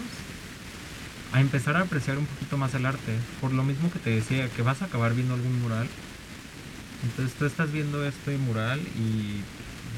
a 1.32 1.40
empezar 1.40 1.76
a 1.76 1.80
apreciar 1.80 2.18
un 2.18 2.26
poquito 2.26 2.58
más 2.58 2.74
el 2.74 2.86
arte. 2.86 3.16
Por 3.40 3.52
lo 3.52 3.64
mismo 3.64 3.90
que 3.90 3.98
te 3.98 4.10
decía, 4.10 4.48
que 4.50 4.62
vas 4.62 4.82
a 4.82 4.86
acabar 4.86 5.14
viendo 5.14 5.34
algún 5.34 5.60
mural. 5.60 5.88
Entonces 7.02 7.34
tú 7.36 7.46
estás 7.46 7.72
viendo 7.72 8.04
este 8.04 8.36
mural 8.38 8.80
y 8.80 9.42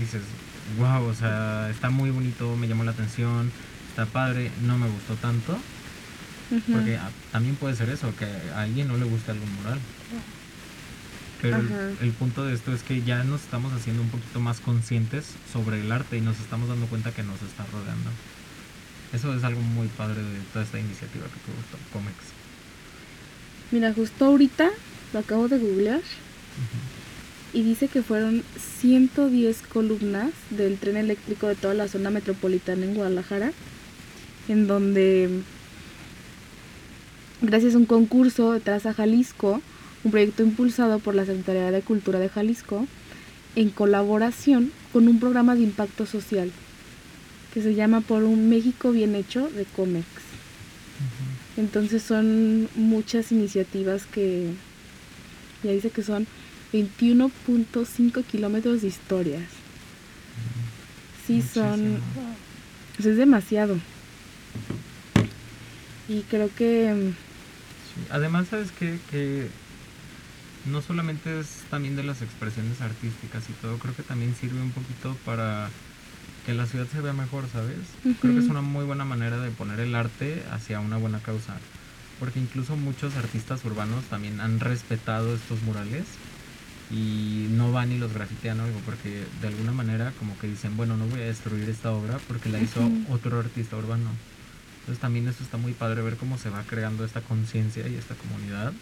dices, 0.00 0.22
wow, 0.78 1.04
o 1.04 1.14
sea, 1.14 1.68
está 1.70 1.90
muy 1.90 2.10
bonito, 2.10 2.56
me 2.56 2.68
llamó 2.68 2.84
la 2.84 2.92
atención, 2.92 3.50
está 3.88 4.06
padre, 4.06 4.50
no 4.62 4.78
me 4.78 4.88
gustó 4.88 5.14
tanto. 5.14 5.58
Porque 6.50 6.96
ah, 6.96 7.10
también 7.30 7.54
puede 7.54 7.76
ser 7.76 7.90
eso, 7.90 8.12
que 8.16 8.24
a 8.24 8.62
alguien 8.62 8.88
no 8.88 8.96
le 8.96 9.04
gusta 9.04 9.32
algún 9.32 9.52
mural. 9.56 9.78
Pero 11.40 11.58
el, 12.02 12.10
punto 12.12 12.44
de 12.44 12.54
esto 12.54 12.74
es 12.74 12.82
que 12.82 13.02
ya 13.02 13.24
nos 13.24 13.42
estamos 13.42 13.72
haciendo 13.72 14.02
un 14.02 14.10
poquito 14.10 14.40
más 14.40 14.60
conscientes 14.60 15.26
sobre 15.50 15.80
el 15.80 15.90
arte 15.90 16.18
y 16.18 16.20
nos 16.20 16.38
estamos 16.38 16.68
dando 16.68 16.86
cuenta 16.86 17.12
que 17.12 17.22
nos 17.22 17.40
está 17.42 17.64
rodeando. 17.72 18.10
Eso 19.12 19.34
es 19.34 19.42
algo 19.44 19.60
muy 19.60 19.88
padre 19.88 20.22
de 20.22 20.38
toda 20.52 20.64
esta 20.64 20.78
iniciativa 20.78 21.24
que 21.24 21.40
tuvo 21.40 21.56
Comics. 21.92 22.26
Mira, 23.70 23.92
justo 23.94 24.24
ahorita 24.26 24.68
lo 25.12 25.18
acabo 25.18 25.48
de 25.48 25.58
googlear 25.58 26.02
y 27.52 27.62
dice 27.62 27.88
que 27.88 28.02
fueron 28.02 28.42
110 28.80 29.62
columnas 29.62 30.30
del 30.50 30.78
tren 30.78 30.96
eléctrico 30.96 31.48
de 31.48 31.56
toda 31.56 31.74
la 31.74 31.88
zona 31.88 32.10
metropolitana 32.10 32.84
en 32.84 32.94
Guadalajara, 32.94 33.52
en 34.48 34.66
donde, 34.66 35.28
gracias 37.42 37.74
a 37.74 37.78
un 37.78 37.86
concurso 37.86 38.52
de 38.52 38.60
Traza 38.60 38.94
Jalisco, 38.94 39.60
un 40.04 40.10
proyecto 40.10 40.42
impulsado 40.42 40.98
por 40.98 41.14
la 41.14 41.26
Secretaría 41.26 41.70
de 41.70 41.82
Cultura 41.82 42.18
de 42.18 42.28
Jalisco, 42.28 42.86
en 43.56 43.70
colaboración 43.70 44.72
con 44.92 45.08
un 45.08 45.18
programa 45.18 45.56
de 45.56 45.62
impacto 45.62 46.06
social 46.06 46.50
que 47.52 47.62
se 47.62 47.74
llama 47.74 48.00
Por 48.00 48.22
un 48.22 48.48
México 48.48 48.92
Bien 48.92 49.16
Hecho 49.16 49.50
de 49.50 49.64
COMEX. 49.64 50.06
Entonces 51.56 52.02
son 52.02 52.68
muchas 52.76 53.32
iniciativas 53.32 54.06
que 54.06 54.52
ya 55.64 55.72
dice 55.72 55.90
que 55.90 56.02
son 56.02 56.26
21.5 56.72 58.24
kilómetros 58.24 58.82
de 58.82 58.88
historias. 58.88 59.48
Sí, 61.26 61.42
son... 61.42 62.00
es 62.98 63.16
demasiado. 63.16 63.78
Y 66.08 66.22
creo 66.22 66.50
que... 66.54 66.92
Mm, 66.92 68.12
Además, 68.12 68.48
¿sabes 68.48 68.72
qué? 68.72 68.98
Que 69.10 69.48
no 70.66 70.82
solamente 70.82 71.40
es 71.40 71.62
también 71.70 71.96
de 71.96 72.02
las 72.02 72.22
expresiones 72.22 72.80
artísticas 72.80 73.48
y 73.48 73.52
todo, 73.54 73.78
creo 73.78 73.94
que 73.94 74.02
también 74.02 74.34
sirve 74.34 74.60
un 74.60 74.70
poquito 74.70 75.16
para 75.24 75.70
que 76.46 76.54
la 76.54 76.66
ciudad 76.66 76.86
se 76.90 77.00
vea 77.00 77.12
mejor, 77.12 77.44
¿sabes? 77.52 77.78
Creo 78.20 78.34
que 78.34 78.40
es 78.40 78.48
una 78.48 78.62
muy 78.62 78.84
buena 78.84 79.04
manera 79.04 79.38
de 79.38 79.50
poner 79.50 79.80
el 79.80 79.94
arte 79.94 80.42
hacia 80.50 80.80
una 80.80 80.96
buena 80.96 81.20
causa. 81.20 81.56
Porque 82.18 82.38
incluso 82.38 82.76
muchos 82.76 83.16
artistas 83.16 83.64
urbanos 83.64 84.04
también 84.04 84.40
han 84.40 84.60
respetado 84.60 85.34
estos 85.34 85.62
murales 85.62 86.04
y 86.90 87.46
no 87.50 87.72
van 87.72 87.92
y 87.92 87.98
los 87.98 88.12
grafitean 88.12 88.60
algo 88.60 88.78
porque 88.84 89.24
de 89.40 89.48
alguna 89.48 89.72
manera 89.72 90.12
como 90.18 90.36
que 90.38 90.48
dicen 90.48 90.76
bueno 90.76 90.96
no 90.96 91.06
voy 91.06 91.20
a 91.20 91.24
destruir 91.24 91.68
esta 91.68 91.92
obra 91.92 92.18
porque 92.26 92.48
la 92.48 92.60
hizo 92.60 92.80
otro 93.10 93.38
artista 93.38 93.76
urbano 93.76 94.10
entonces 94.80 95.00
también 95.00 95.28
eso 95.28 95.44
está 95.44 95.56
muy 95.56 95.72
padre 95.72 96.02
ver 96.02 96.16
cómo 96.16 96.36
se 96.36 96.50
va 96.50 96.62
creando 96.64 97.04
esta 97.04 97.20
conciencia 97.20 97.86
y 97.86 97.94
esta 97.94 98.14
comunidad 98.16 98.72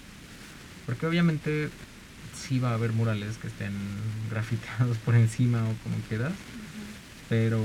porque 0.87 1.07
obviamente 1.07 1.69
sí 2.35 2.59
va 2.59 2.71
a 2.71 2.75
haber 2.75 2.93
murales 2.93 3.37
que 3.37 3.49
estén 3.49 3.75
grafiteados 4.31 4.97
por 4.99 5.15
encima 5.15 5.63
o 5.63 5.75
como 5.83 5.97
quieras 6.09 6.33
pero 7.29 7.61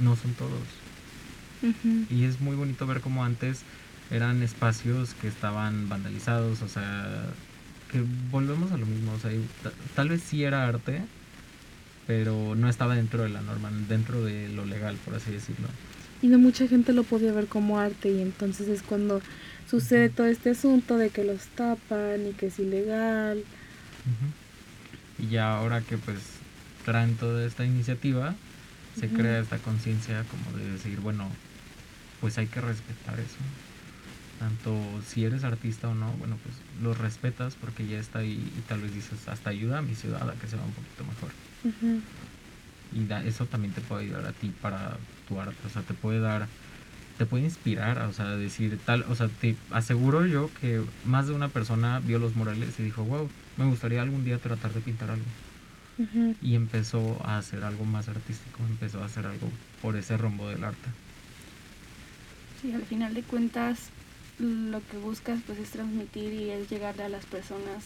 no 0.00 0.16
son 0.16 0.34
todos. 0.34 0.62
Y 2.10 2.24
es 2.24 2.40
muy 2.40 2.56
bonito 2.56 2.86
ver 2.86 3.00
cómo 3.00 3.24
antes 3.24 3.62
eran 4.10 4.42
espacios 4.42 5.14
que 5.14 5.28
estaban 5.28 5.88
vandalizados 5.88 6.62
o 6.62 6.68
sea 6.68 7.26
que 7.90 8.02
volvemos 8.30 8.70
a 8.72 8.76
lo 8.76 8.86
mismo, 8.86 9.12
o 9.12 9.18
sea, 9.18 9.30
tal 9.94 10.08
vez 10.08 10.22
sí 10.22 10.44
era 10.44 10.66
arte, 10.66 11.02
pero 12.06 12.54
no 12.54 12.68
estaba 12.68 12.94
dentro 12.94 13.22
de 13.22 13.28
la 13.28 13.40
norma, 13.40 13.70
dentro 13.88 14.24
de 14.24 14.48
lo 14.48 14.64
legal, 14.64 14.96
por 15.04 15.14
así 15.14 15.30
decirlo. 15.30 15.68
Y 16.22 16.28
no 16.28 16.38
mucha 16.38 16.68
gente 16.68 16.92
lo 16.92 17.04
podía 17.04 17.32
ver 17.32 17.46
como 17.46 17.78
arte 17.78 18.10
y 18.10 18.20
entonces 18.20 18.68
es 18.68 18.82
cuando 18.82 19.22
sucede 19.68 20.10
todo 20.10 20.26
este 20.26 20.50
asunto 20.50 20.98
de 20.98 21.10
que 21.10 21.24
los 21.24 21.46
tapan 21.54 22.26
y 22.28 22.32
que 22.32 22.46
es 22.46 22.58
ilegal. 22.58 23.42
Y 25.18 25.28
ya 25.28 25.56
ahora 25.56 25.80
que 25.80 25.96
pues 25.98 26.18
traen 26.84 27.16
toda 27.16 27.46
esta 27.46 27.64
iniciativa, 27.64 28.34
se 28.98 29.08
crea 29.08 29.40
esta 29.40 29.58
conciencia 29.58 30.24
como 30.24 30.58
de 30.58 30.72
decir, 30.72 31.00
bueno, 31.00 31.28
pues 32.20 32.36
hay 32.38 32.46
que 32.46 32.60
respetar 32.60 33.18
eso 33.18 33.38
tanto 34.40 34.74
si 35.06 35.26
eres 35.26 35.44
artista 35.44 35.88
o 35.88 35.94
no, 35.94 36.10
bueno, 36.12 36.38
pues 36.42 36.56
lo 36.82 36.94
respetas 36.94 37.54
porque 37.60 37.86
ya 37.86 37.98
está 37.98 38.20
ahí 38.20 38.42
y 38.56 38.60
tal 38.62 38.80
vez 38.80 38.94
dices, 38.94 39.28
hasta 39.28 39.50
ayuda 39.50 39.78
a 39.78 39.82
mi 39.82 39.94
ciudad 39.94 40.28
a 40.28 40.32
que 40.32 40.48
se 40.48 40.56
vea 40.56 40.64
un 40.64 40.72
poquito 40.72 41.04
mejor. 41.04 41.30
Y 42.92 43.28
eso 43.28 43.44
también 43.44 43.74
te 43.74 43.82
puede 43.82 44.04
ayudar 44.04 44.26
a 44.26 44.32
ti 44.32 44.50
para 44.62 44.96
tu 45.28 45.38
arte, 45.38 45.54
o 45.66 45.68
sea, 45.68 45.82
te 45.82 45.92
puede 45.92 46.20
dar, 46.20 46.48
te 47.18 47.26
puede 47.26 47.44
inspirar, 47.44 47.98
o 47.98 48.14
sea, 48.14 48.30
decir 48.30 48.78
tal, 48.84 49.04
o 49.10 49.14
sea, 49.14 49.28
te 49.28 49.56
aseguro 49.70 50.26
yo 50.26 50.50
que 50.58 50.82
más 51.04 51.26
de 51.26 51.34
una 51.34 51.48
persona 51.48 52.00
vio 52.00 52.18
los 52.18 52.34
murales 52.34 52.80
y 52.80 52.82
dijo, 52.82 53.04
wow, 53.04 53.28
me 53.58 53.66
gustaría 53.66 54.00
algún 54.00 54.24
día 54.24 54.38
tratar 54.38 54.72
de 54.72 54.80
pintar 54.80 55.10
algo. 55.10 55.26
Y 56.40 56.54
empezó 56.54 57.20
a 57.26 57.36
hacer 57.36 57.62
algo 57.62 57.84
más 57.84 58.08
artístico, 58.08 58.60
empezó 58.66 59.02
a 59.02 59.04
hacer 59.04 59.26
algo 59.26 59.50
por 59.82 59.96
ese 59.96 60.16
rombo 60.16 60.48
del 60.48 60.64
arte. 60.64 60.88
Sí, 62.62 62.72
al 62.72 62.84
final 62.84 63.12
de 63.12 63.22
cuentas, 63.22 63.90
lo 64.40 64.80
que 64.90 64.98
buscas 64.98 65.40
pues 65.46 65.58
es 65.58 65.70
transmitir 65.70 66.32
y 66.32 66.50
es 66.50 66.68
llegarle 66.68 67.04
a 67.04 67.08
las 67.08 67.26
personas 67.26 67.84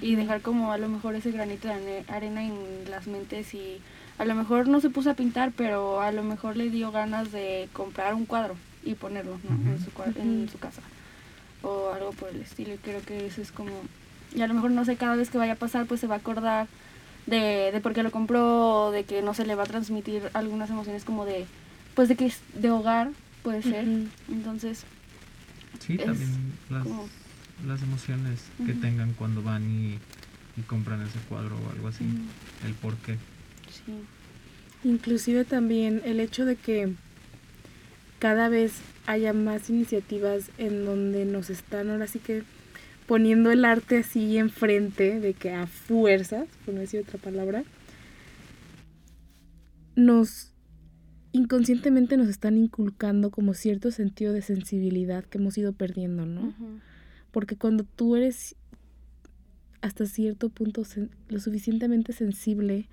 y 0.00 0.14
dejar 0.14 0.40
como 0.40 0.72
a 0.72 0.78
lo 0.78 0.88
mejor 0.88 1.14
ese 1.14 1.32
granito 1.32 1.68
de 1.68 2.04
arena 2.08 2.44
en 2.44 2.54
las 2.88 3.06
mentes 3.06 3.52
y 3.54 3.80
a 4.18 4.24
lo 4.24 4.34
mejor 4.34 4.68
no 4.68 4.80
se 4.80 4.90
puso 4.90 5.10
a 5.10 5.14
pintar 5.14 5.52
pero 5.56 6.00
a 6.00 6.12
lo 6.12 6.22
mejor 6.22 6.56
le 6.56 6.70
dio 6.70 6.92
ganas 6.92 7.32
de 7.32 7.68
comprar 7.72 8.14
un 8.14 8.26
cuadro 8.26 8.56
y 8.84 8.94
ponerlo 8.94 9.38
en, 9.48 9.78
su, 9.78 10.20
en 10.20 10.48
su 10.48 10.58
casa 10.58 10.82
o 11.62 11.92
algo 11.92 12.10
por 12.12 12.28
el 12.30 12.40
estilo. 12.40 12.74
Y 12.74 12.78
creo 12.78 13.00
que 13.02 13.26
eso 13.26 13.40
es 13.40 13.52
como, 13.52 13.70
y 14.34 14.42
a 14.42 14.46
lo 14.46 14.54
mejor 14.54 14.70
no 14.70 14.84
sé, 14.84 14.96
cada 14.96 15.16
vez 15.16 15.30
que 15.30 15.38
vaya 15.38 15.54
a 15.54 15.56
pasar, 15.56 15.86
pues 15.86 16.00
se 16.00 16.06
va 16.06 16.16
a 16.16 16.18
acordar 16.18 16.66
de, 17.26 17.70
de 17.72 17.80
por 17.80 17.94
qué 17.94 18.02
lo 18.02 18.10
compró, 18.10 18.86
o 18.86 18.90
de 18.90 19.04
que 19.04 19.22
no 19.22 19.34
se 19.34 19.46
le 19.46 19.54
va 19.54 19.64
a 19.64 19.66
transmitir 19.66 20.30
algunas 20.34 20.70
emociones 20.70 21.04
como 21.04 21.24
de, 21.24 21.46
pues 21.94 22.08
de 22.08 22.16
que 22.16 22.26
es 22.26 22.40
de 22.54 22.70
hogar, 22.70 23.10
puede 23.42 23.62
ser. 23.62 23.86
Entonces, 24.28 24.84
Sí, 25.80 25.96
Es 25.98 26.04
también 26.04 26.30
las, 26.70 26.82
como- 26.84 27.08
las 27.66 27.82
emociones 27.82 28.40
que 28.66 28.72
tengan 28.74 29.12
cuando 29.14 29.42
van 29.42 29.68
y, 29.70 29.98
y 30.56 30.62
compran 30.66 31.02
ese 31.02 31.18
cuadro 31.28 31.56
o 31.56 31.70
algo 31.70 31.88
así. 31.88 32.04
El 32.64 32.74
por 32.74 32.96
qué. 32.98 33.16
sí. 33.68 33.92
Inclusive 34.84 35.44
también 35.44 36.02
el 36.04 36.18
hecho 36.18 36.44
de 36.44 36.56
que 36.56 36.94
cada 38.18 38.48
vez 38.48 38.72
haya 39.06 39.32
más 39.32 39.70
iniciativas 39.70 40.50
en 40.58 40.84
donde 40.84 41.24
nos 41.24 41.50
están 41.50 41.88
ahora 41.90 42.06
sí 42.08 42.18
que 42.18 42.42
poniendo 43.06 43.50
el 43.52 43.64
arte 43.64 43.98
así 43.98 44.38
enfrente 44.38 45.20
de 45.20 45.34
que 45.34 45.52
a 45.52 45.66
fuerzas, 45.66 46.46
por 46.64 46.74
no 46.74 46.80
decir 46.80 47.00
otra 47.00 47.18
palabra, 47.18 47.64
nos 49.96 50.51
inconscientemente 51.32 52.16
nos 52.16 52.28
están 52.28 52.56
inculcando 52.58 53.30
como 53.30 53.54
cierto 53.54 53.90
sentido 53.90 54.32
de 54.32 54.42
sensibilidad 54.42 55.24
que 55.24 55.38
hemos 55.38 55.56
ido 55.58 55.72
perdiendo, 55.72 56.26
¿no? 56.26 56.54
Porque 57.32 57.56
cuando 57.56 57.84
tú 57.84 58.16
eres 58.16 58.56
hasta 59.80 60.06
cierto 60.06 60.48
punto 60.48 60.82
sen- 60.82 61.10
lo 61.28 61.38
suficientemente 61.40 62.12
sensible 62.12 62.88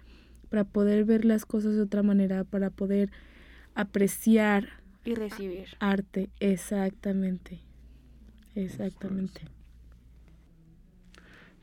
para 0.49 0.63
poder 0.63 1.05
ver 1.05 1.25
las 1.25 1.45
cosas 1.45 1.75
de 1.75 1.81
otra 1.83 2.03
manera, 2.03 2.43
para 2.43 2.69
poder 2.71 3.11
apreciar 3.75 4.69
Y 5.03 5.13
recibir. 5.15 5.67
arte, 5.79 6.29
exactamente. 6.39 7.59
Exactamente. 8.55 9.41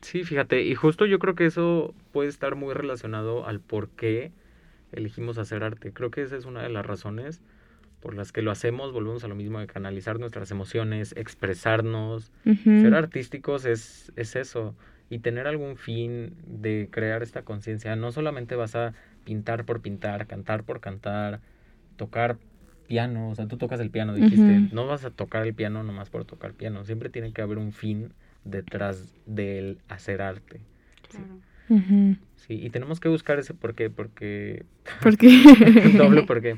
Sí, 0.01 0.23
fíjate, 0.23 0.61
y 0.63 0.75
justo 0.75 1.05
yo 1.05 1.19
creo 1.19 1.35
que 1.35 1.45
eso 1.45 1.93
puede 2.13 2.29
estar 2.29 2.55
muy 2.55 2.73
relacionado 2.73 3.45
al 3.47 3.59
por 3.59 3.89
qué 3.89 4.31
elegimos 4.91 5.37
hacer 5.37 5.63
arte. 5.63 5.91
Creo 5.91 6.11
que 6.11 6.21
esa 6.21 6.35
es 6.35 6.45
una 6.45 6.63
de 6.63 6.69
las 6.69 6.85
razones 6.85 7.41
por 7.99 8.15
las 8.15 8.31
que 8.31 8.41
lo 8.41 8.51
hacemos. 8.51 8.91
Volvemos 8.93 9.23
a 9.23 9.27
lo 9.27 9.35
mismo 9.35 9.59
de 9.59 9.67
canalizar 9.67 10.19
nuestras 10.19 10.51
emociones, 10.51 11.13
expresarnos. 11.17 12.31
Ser 12.63 12.93
artísticos 12.93 13.65
es, 13.65 14.11
es 14.15 14.35
eso. 14.35 14.75
Y 15.09 15.19
tener 15.19 15.47
algún 15.47 15.77
fin 15.77 16.35
de 16.45 16.89
crear 16.91 17.23
esta 17.23 17.43
conciencia. 17.43 17.95
No 17.95 18.11
solamente 18.11 18.55
vas 18.55 18.75
a 18.75 18.93
pintar 19.23 19.65
por 19.65 19.81
pintar, 19.81 20.27
cantar 20.27 20.63
por 20.63 20.79
cantar, 20.79 21.41
tocar 21.95 22.37
piano. 22.87 23.29
O 23.29 23.35
sea, 23.35 23.47
tú 23.47 23.57
tocas 23.57 23.79
el 23.79 23.89
piano, 23.89 24.13
dijiste. 24.13 24.59
Ujú. 24.59 24.75
No 24.75 24.85
vas 24.85 25.05
a 25.05 25.11
tocar 25.11 25.45
el 25.45 25.53
piano 25.53 25.83
nomás 25.83 26.09
por 26.09 26.25
tocar 26.25 26.53
piano. 26.53 26.83
Siempre 26.83 27.09
tiene 27.09 27.33
que 27.33 27.41
haber 27.41 27.57
un 27.57 27.71
fin 27.71 28.13
detrás 28.43 29.15
del 29.25 29.79
hacer 29.87 30.21
arte. 30.21 30.61
Claro. 31.09 31.39
Sí, 31.67 32.59
y 32.63 32.69
tenemos 32.69 32.99
que 32.99 33.09
buscar 33.09 33.39
ese 33.39 33.53
por 33.53 33.75
qué, 33.75 33.89
porque... 33.89 34.65
Porque 35.01 35.27
Doble 35.97 36.23
por 36.23 36.41
qué. 36.41 36.55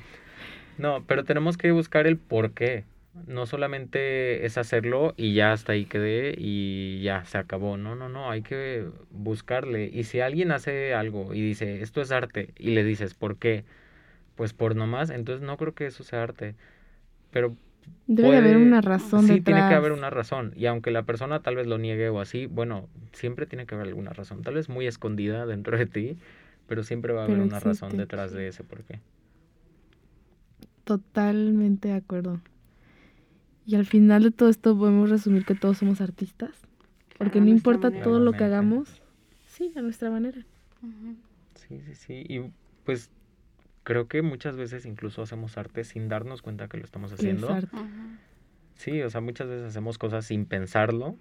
No, 0.77 1.03
pero 1.05 1.23
tenemos 1.23 1.57
que 1.57 1.71
buscar 1.71 2.07
el 2.07 2.17
por 2.17 2.51
qué. 2.51 2.85
No 3.27 3.45
solamente 3.45 4.45
es 4.45 4.57
hacerlo 4.57 5.13
y 5.17 5.33
ya 5.33 5.51
hasta 5.51 5.73
ahí 5.73 5.85
quedé 5.85 6.35
y 6.37 7.01
ya 7.01 7.25
se 7.25 7.37
acabó. 7.37 7.75
No, 7.77 7.95
no, 7.95 8.07
no, 8.07 8.29
hay 8.29 8.43
que 8.43 8.85
buscarle. 9.11 9.89
Y 9.91 10.03
si 10.03 10.21
alguien 10.21 10.51
hace 10.51 10.93
algo 10.93 11.33
y 11.33 11.41
dice, 11.41 11.81
esto 11.81 12.01
es 12.01 12.11
arte, 12.11 12.53
y 12.57 12.69
le 12.71 12.83
dices, 12.83 13.15
¿por 13.15 13.37
qué? 13.37 13.65
Pues 14.35 14.53
por 14.53 14.75
nomás, 14.75 15.09
entonces 15.09 15.45
no 15.45 15.57
creo 15.57 15.73
que 15.73 15.87
eso 15.87 16.03
sea 16.03 16.23
arte. 16.23 16.55
Pero 17.31 17.55
debe 18.07 18.37
de 18.37 18.37
haber 18.37 18.57
una 18.57 18.81
razón 18.81 19.27
sí, 19.27 19.27
detrás. 19.29 19.45
tiene 19.45 19.65
que 19.65 19.73
haber 19.75 19.91
una 19.91 20.09
razón. 20.09 20.53
Y 20.55 20.65
aunque 20.65 20.91
la 20.91 21.03
persona 21.03 21.41
tal 21.41 21.55
vez 21.55 21.67
lo 21.67 21.77
niegue 21.77 22.09
o 22.09 22.19
así, 22.21 22.45
bueno, 22.47 22.89
siempre 23.13 23.45
tiene 23.45 23.65
que 23.65 23.75
haber 23.75 23.87
alguna 23.87 24.13
razón. 24.13 24.43
Tal 24.43 24.55
vez 24.55 24.69
muy 24.69 24.87
escondida 24.87 25.45
dentro 25.45 25.77
de 25.77 25.85
ti, 25.85 26.17
pero 26.67 26.83
siempre 26.83 27.13
va 27.13 27.21
a 27.21 27.25
haber 27.25 27.37
Pero 27.37 27.43
una 27.43 27.59
razón 27.59 27.97
detrás 27.97 28.31
de 28.31 28.47
ese 28.47 28.63
por 28.63 28.83
qué. 28.83 29.01
Totalmente 30.83 31.87
de 31.89 31.93
acuerdo. 31.95 32.41
Y 33.65 33.75
al 33.75 33.85
final 33.85 34.23
de 34.23 34.31
todo 34.31 34.49
esto 34.49 34.77
podemos 34.77 35.09
resumir 35.09 35.45
que 35.45 35.55
todos 35.55 35.77
somos 35.77 36.01
artistas. 36.01 36.51
Porque 37.17 37.39
Claro, 37.39 37.45
no 37.45 37.49
importa 37.49 37.91
manera. 37.91 38.01
todo 38.01 38.19
lo 38.19 38.35
que 38.35 38.43
hagamos, 38.45 39.01
sí, 39.45 39.73
a 39.75 39.81
nuestra 39.81 40.09
manera. 40.09 40.45
Sí, 41.55 41.81
sí, 41.81 41.95
sí. 41.95 42.25
Y 42.27 42.51
pues 42.83 43.11
creo 43.83 44.07
que 44.07 44.21
muchas 44.21 44.55
veces 44.55 44.85
incluso 44.85 45.21
hacemos 45.21 45.57
arte 45.57 45.83
sin 45.83 46.07
darnos 46.09 46.41
cuenta 46.41 46.67
que 46.67 46.77
lo 46.77 46.83
estamos 46.85 47.11
es 47.11 47.19
haciendo. 47.19 47.49
arte. 47.49 47.75
Ujú. 47.75 47.85
Sí, 48.75 49.01
o 49.01 49.09
sea, 49.09 49.19
muchas 49.21 49.47
veces 49.47 49.65
hacemos 49.67 49.97
cosas 49.97 50.25
sin 50.25 50.45
pensarlo 50.45 51.17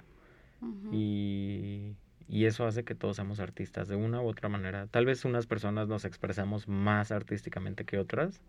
y, 0.92 1.94
y 2.28 2.44
eso 2.46 2.66
hace 2.66 2.84
que 2.84 2.94
todos 2.94 3.16
seamos 3.16 3.40
artistas 3.40 3.88
de 3.88 3.96
una 3.96 4.20
u 4.20 4.26
otra 4.28 4.48
manera. 4.48 4.86
Tal 4.86 5.06
vez 5.06 5.24
unas 5.24 5.46
personas 5.46 5.88
nos 5.88 6.04
expresamos 6.04 6.68
más 6.68 7.10
artísticamente 7.10 7.84
que 7.84 7.98
otras, 7.98 8.40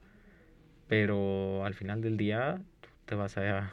pero 0.87 1.65
al 1.65 1.73
final 1.73 2.01
del 2.01 2.17
día 2.17 2.61
tú 2.81 2.89
te 3.05 3.15
vas 3.15 3.37
a... 3.37 3.71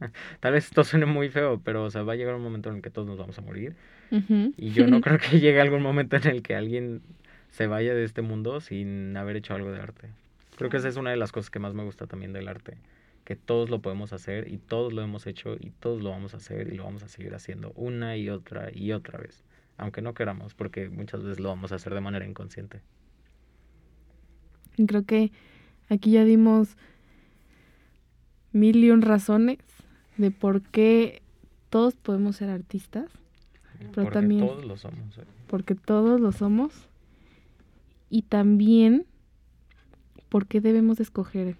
Tal 0.40 0.52
vez 0.52 0.66
esto 0.66 0.84
suene 0.84 1.06
muy 1.06 1.28
feo, 1.28 1.60
pero 1.64 1.84
o 1.84 1.90
sea, 1.90 2.02
va 2.02 2.12
a 2.12 2.16
llegar 2.16 2.34
un 2.34 2.42
momento 2.42 2.68
en 2.70 2.76
el 2.76 2.82
que 2.82 2.90
todos 2.90 3.06
nos 3.08 3.18
vamos 3.18 3.36
a 3.38 3.42
morir 3.42 3.74
Ujú. 4.10 4.54
y 4.56 4.70
yo 4.70 4.86
no 4.86 5.00
creo 5.02 5.18
que 5.18 5.40
llegue 5.40 5.60
algún 5.60 5.82
momento 5.82 6.16
en 6.16 6.26
el 6.28 6.42
que 6.42 6.54
alguien 6.54 7.02
se 7.50 7.66
vaya 7.66 7.94
de 7.94 8.04
este 8.04 8.22
mundo 8.22 8.60
sin 8.60 9.16
haber 9.16 9.36
hecho 9.36 9.54
algo 9.54 9.70
de 9.72 9.80
arte. 9.80 10.08
Creo 10.56 10.70
que 10.70 10.76
esa 10.78 10.88
es 10.88 10.96
una 10.96 11.10
de 11.10 11.16
las 11.16 11.32
cosas 11.32 11.50
que 11.50 11.58
más 11.58 11.74
me 11.74 11.84
gusta 11.84 12.06
también 12.06 12.32
del 12.32 12.48
arte, 12.48 12.78
que 13.24 13.36
todos 13.36 13.70
lo 13.70 13.80
podemos 13.80 14.12
hacer 14.12 14.48
y 14.52 14.58
todos 14.58 14.92
lo 14.92 15.02
hemos 15.02 15.26
hecho 15.26 15.56
y 15.58 15.70
todos 15.70 16.02
lo 16.02 16.10
vamos 16.10 16.34
a 16.34 16.38
hacer 16.38 16.72
y 16.72 16.76
lo 16.76 16.84
vamos 16.84 17.02
a 17.02 17.08
seguir 17.08 17.34
haciendo 17.34 17.72
una 17.76 18.16
y 18.16 18.28
otra 18.30 18.70
y 18.74 18.92
otra 18.92 19.18
vez, 19.20 19.44
aunque 19.76 20.02
no 20.02 20.14
queramos, 20.14 20.54
porque 20.54 20.88
muchas 20.88 21.22
veces 21.22 21.38
lo 21.40 21.48
vamos 21.48 21.72
a 21.72 21.76
hacer 21.76 21.94
de 21.94 22.00
manera 22.00 22.26
inconsciente. 22.26 22.80
Y 24.76 24.86
Creo 24.86 25.04
que 25.04 25.30
aquí 25.88 26.12
ya 26.12 26.24
dimos 26.24 26.76
mil 28.52 28.82
y 28.82 28.90
un 28.90 29.02
razones 29.02 29.58
de 30.16 30.30
por 30.30 30.62
qué 30.62 31.22
todos 31.70 31.94
podemos 31.96 32.36
ser 32.36 32.50
artistas, 32.50 33.10
Pero 33.78 33.92
porque 33.92 34.10
también- 34.10 34.46
todos 34.46 34.64
lo 34.64 34.76
somos. 34.76 35.18
¿eh? 35.18 35.22
porque 35.46 35.74
todos 35.74 36.20
lo 36.20 36.32
somos, 36.32 36.88
y 38.10 38.22
también 38.22 39.06
por 40.28 40.46
qué 40.46 40.60
debemos 40.60 41.00
escoger. 41.00 41.56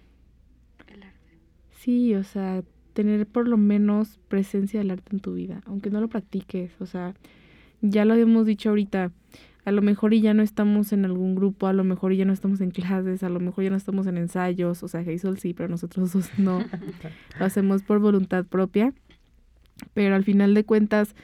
El 0.87 1.03
arte. 1.03 1.37
Sí, 1.71 2.15
o 2.15 2.23
sea, 2.23 2.63
tener 2.93 3.27
por 3.27 3.47
lo 3.47 3.57
menos 3.57 4.19
presencia 4.27 4.79
del 4.79 4.91
arte 4.91 5.15
en 5.15 5.19
tu 5.19 5.33
vida, 5.33 5.61
aunque 5.65 5.89
no 5.89 6.01
lo 6.01 6.07
practiques, 6.07 6.71
o 6.79 6.85
sea, 6.85 7.13
ya 7.81 8.05
lo 8.05 8.13
habíamos 8.13 8.45
dicho 8.45 8.69
ahorita, 8.69 9.11
a 9.65 9.71
lo 9.71 9.81
mejor 9.81 10.13
y 10.13 10.21
ya 10.21 10.33
no 10.33 10.43
estamos 10.43 10.91
en 10.93 11.05
algún 11.05 11.35
grupo, 11.35 11.67
a 11.67 11.73
lo 11.73 11.83
mejor 11.83 12.13
y 12.13 12.17
ya 12.17 12.25
no 12.25 12.33
estamos 12.33 12.59
en 12.61 12.71
clases, 12.71 13.23
a 13.23 13.29
lo 13.29 13.39
mejor 13.39 13.63
ya 13.63 13.69
no 13.69 13.77
estamos 13.77 14.07
en 14.07 14.17
ensayos, 14.17 14.83
o 14.83 14.87
sea, 14.87 15.01
Hazel 15.01 15.37
sí, 15.37 15.53
pero 15.53 15.69
nosotros 15.69 16.11
dos 16.11 16.29
no, 16.37 16.63
lo 17.39 17.45
hacemos 17.45 17.83
por 17.83 17.99
voluntad 17.99 18.45
propia, 18.45 18.93
pero 19.93 20.15
al 20.15 20.23
final 20.23 20.53
de 20.53 20.65
cuentas, 20.65 21.15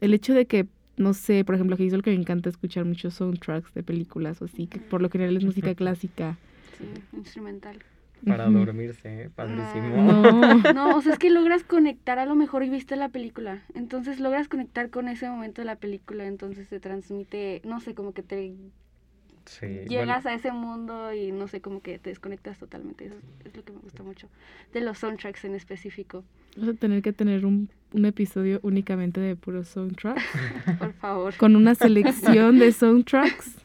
el 0.00 0.12
hecho 0.12 0.34
de 0.34 0.46
que, 0.46 0.66
no 0.96 1.14
sé, 1.14 1.44
por 1.44 1.54
ejemplo, 1.54 1.76
a 1.76 1.82
Hazel 1.82 2.02
que 2.02 2.10
me 2.10 2.16
encanta 2.16 2.48
escuchar 2.48 2.84
muchos 2.84 3.14
soundtracks 3.14 3.74
de 3.74 3.82
películas 3.82 4.40
o 4.42 4.46
así, 4.46 4.66
que 4.66 4.78
por 4.78 5.02
lo 5.02 5.10
general 5.10 5.36
es 5.36 5.44
música 5.44 5.74
clásica. 5.74 6.38
Sí, 6.78 6.86
instrumental. 7.16 7.78
Para 8.26 8.48
dormirse, 8.48 9.24
¿eh? 9.24 9.30
padrísimo. 9.34 9.96
No. 9.96 10.62
No, 10.74 10.96
o 10.96 11.02
sea, 11.02 11.12
es 11.12 11.18
que 11.18 11.30
logras 11.30 11.62
conectar 11.62 12.18
a 12.18 12.26
lo 12.26 12.34
mejor 12.34 12.62
y 12.62 12.70
viste 12.70 12.96
la 12.96 13.10
película. 13.10 13.62
Entonces 13.74 14.18
logras 14.18 14.48
conectar 14.48 14.88
con 14.90 15.08
ese 15.08 15.28
momento 15.28 15.60
de 15.60 15.66
la 15.66 15.76
película. 15.76 16.26
Entonces 16.26 16.68
te 16.68 16.80
transmite, 16.80 17.60
no 17.64 17.80
sé, 17.80 17.94
como 17.94 18.12
que 18.12 18.22
te 18.22 18.54
Sí, 19.46 19.66
bueno, 19.66 19.88
llegas 19.88 20.26
a 20.26 20.34
ese 20.34 20.52
mundo 20.52 21.12
y 21.12 21.30
no 21.32 21.48
sé, 21.48 21.60
como 21.60 21.80
que 21.82 21.98
te 21.98 22.10
desconectas 22.10 22.58
totalmente. 22.58 23.06
Eso 23.06 23.16
es 23.44 23.54
lo 23.56 23.62
que 23.64 23.72
me 23.72 23.78
gusta 23.80 24.02
mucho. 24.02 24.28
De 24.72 24.80
los 24.80 24.98
soundtracks 24.98 25.44
en 25.44 25.54
específico. 25.54 26.24
Vamos 26.56 26.76
a 26.76 26.78
tener 26.78 27.02
que 27.02 27.12
tener 27.12 27.44
un, 27.44 27.68
un 27.92 28.04
episodio 28.06 28.60
únicamente 28.62 29.20
de 29.20 29.36
puros 29.36 29.68
soundtracks, 29.68 30.22
Por 30.78 30.92
favor. 30.94 31.36
con 31.36 31.56
una 31.56 31.74
selección 31.74 32.58
de 32.58 32.72
soundtracks. 32.72 33.56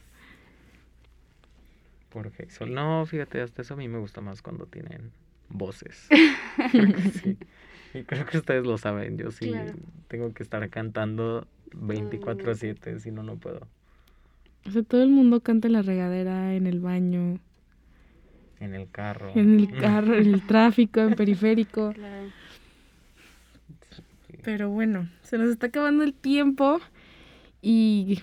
Por 2.10 2.28
Hazel. 2.40 2.74
No, 2.74 3.06
fíjate, 3.06 3.42
hasta 3.42 3.62
eso 3.62 3.76
a 3.76 3.78
mí 3.78 3.88
me 3.88 4.00
gusta 4.00 4.20
más 4.22 4.42
cuando 4.42 4.66
tienen 4.66 5.12
voces. 5.50 6.08
sí. 7.22 7.38
Y 7.94 8.04
creo 8.04 8.26
que 8.26 8.38
ustedes 8.38 8.66
lo 8.66 8.78
saben. 8.78 9.18
Yo 9.18 9.32
sí 9.32 9.48
Claro. 9.52 9.74
tengo 10.08 10.34
que 10.34 10.44
estar 10.44 10.68
cantando 10.70 11.48
24/7, 11.72 13.00
si 13.00 13.12
no, 13.12 13.24
no 13.24 13.38
puedo. 13.38 13.68
O 14.70 14.72
sea, 14.72 14.84
todo 14.84 15.02
el 15.04 15.10
mundo 15.10 15.42
canta 15.42 15.68
en 15.68 15.74
la 15.74 15.82
regadera, 15.82 16.54
en 16.56 16.68
el 16.68 16.80
baño, 16.80 17.40
En 18.60 18.76
el 18.76 18.88
carro. 18.92 19.32
en 19.36 19.60
el 19.60 19.72
carro, 19.82 20.16
en 20.16 20.34
el 20.34 20.46
tráfico, 20.46 21.00
en 21.02 21.16
periférico. 21.16 21.92
Claro. 21.94 22.30
Pero 24.44 24.70
bueno, 24.70 25.10
se 25.24 25.38
nos 25.38 25.50
está 25.50 25.68
acabando 25.68 26.04
el 26.04 26.14
tiempo 26.14 26.80
y, 27.62 28.20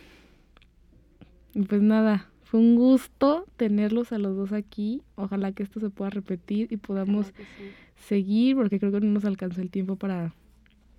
y 1.53 1.63
pues 1.63 1.83
nada, 1.83 2.29
fue 2.45 2.61
un 2.61 2.77
gusto 2.77 3.45
tenerlos 3.57 4.13
a 4.13 4.19
los 4.19 4.35
dos 4.37 4.53
aquí. 4.53 5.03
Ojalá 5.17 5.53
que 5.53 5.63
esto 5.63 5.79
se 5.81 5.91
pueda 5.91 6.11
repetir 6.11 6.69
y 6.73 6.79
podamos 6.79 7.33
Claro 7.33 7.37
que 7.59 7.65
sí. 7.65 7.71
seguir 7.97 8.57
porque 8.57 8.79
creo 8.79 8.93
que 8.93 9.01
no 9.01 9.13
nos 9.13 9.25
alcanzó 9.27 9.61
el 9.61 9.71
tiempo 9.71 9.97
para 9.97 10.33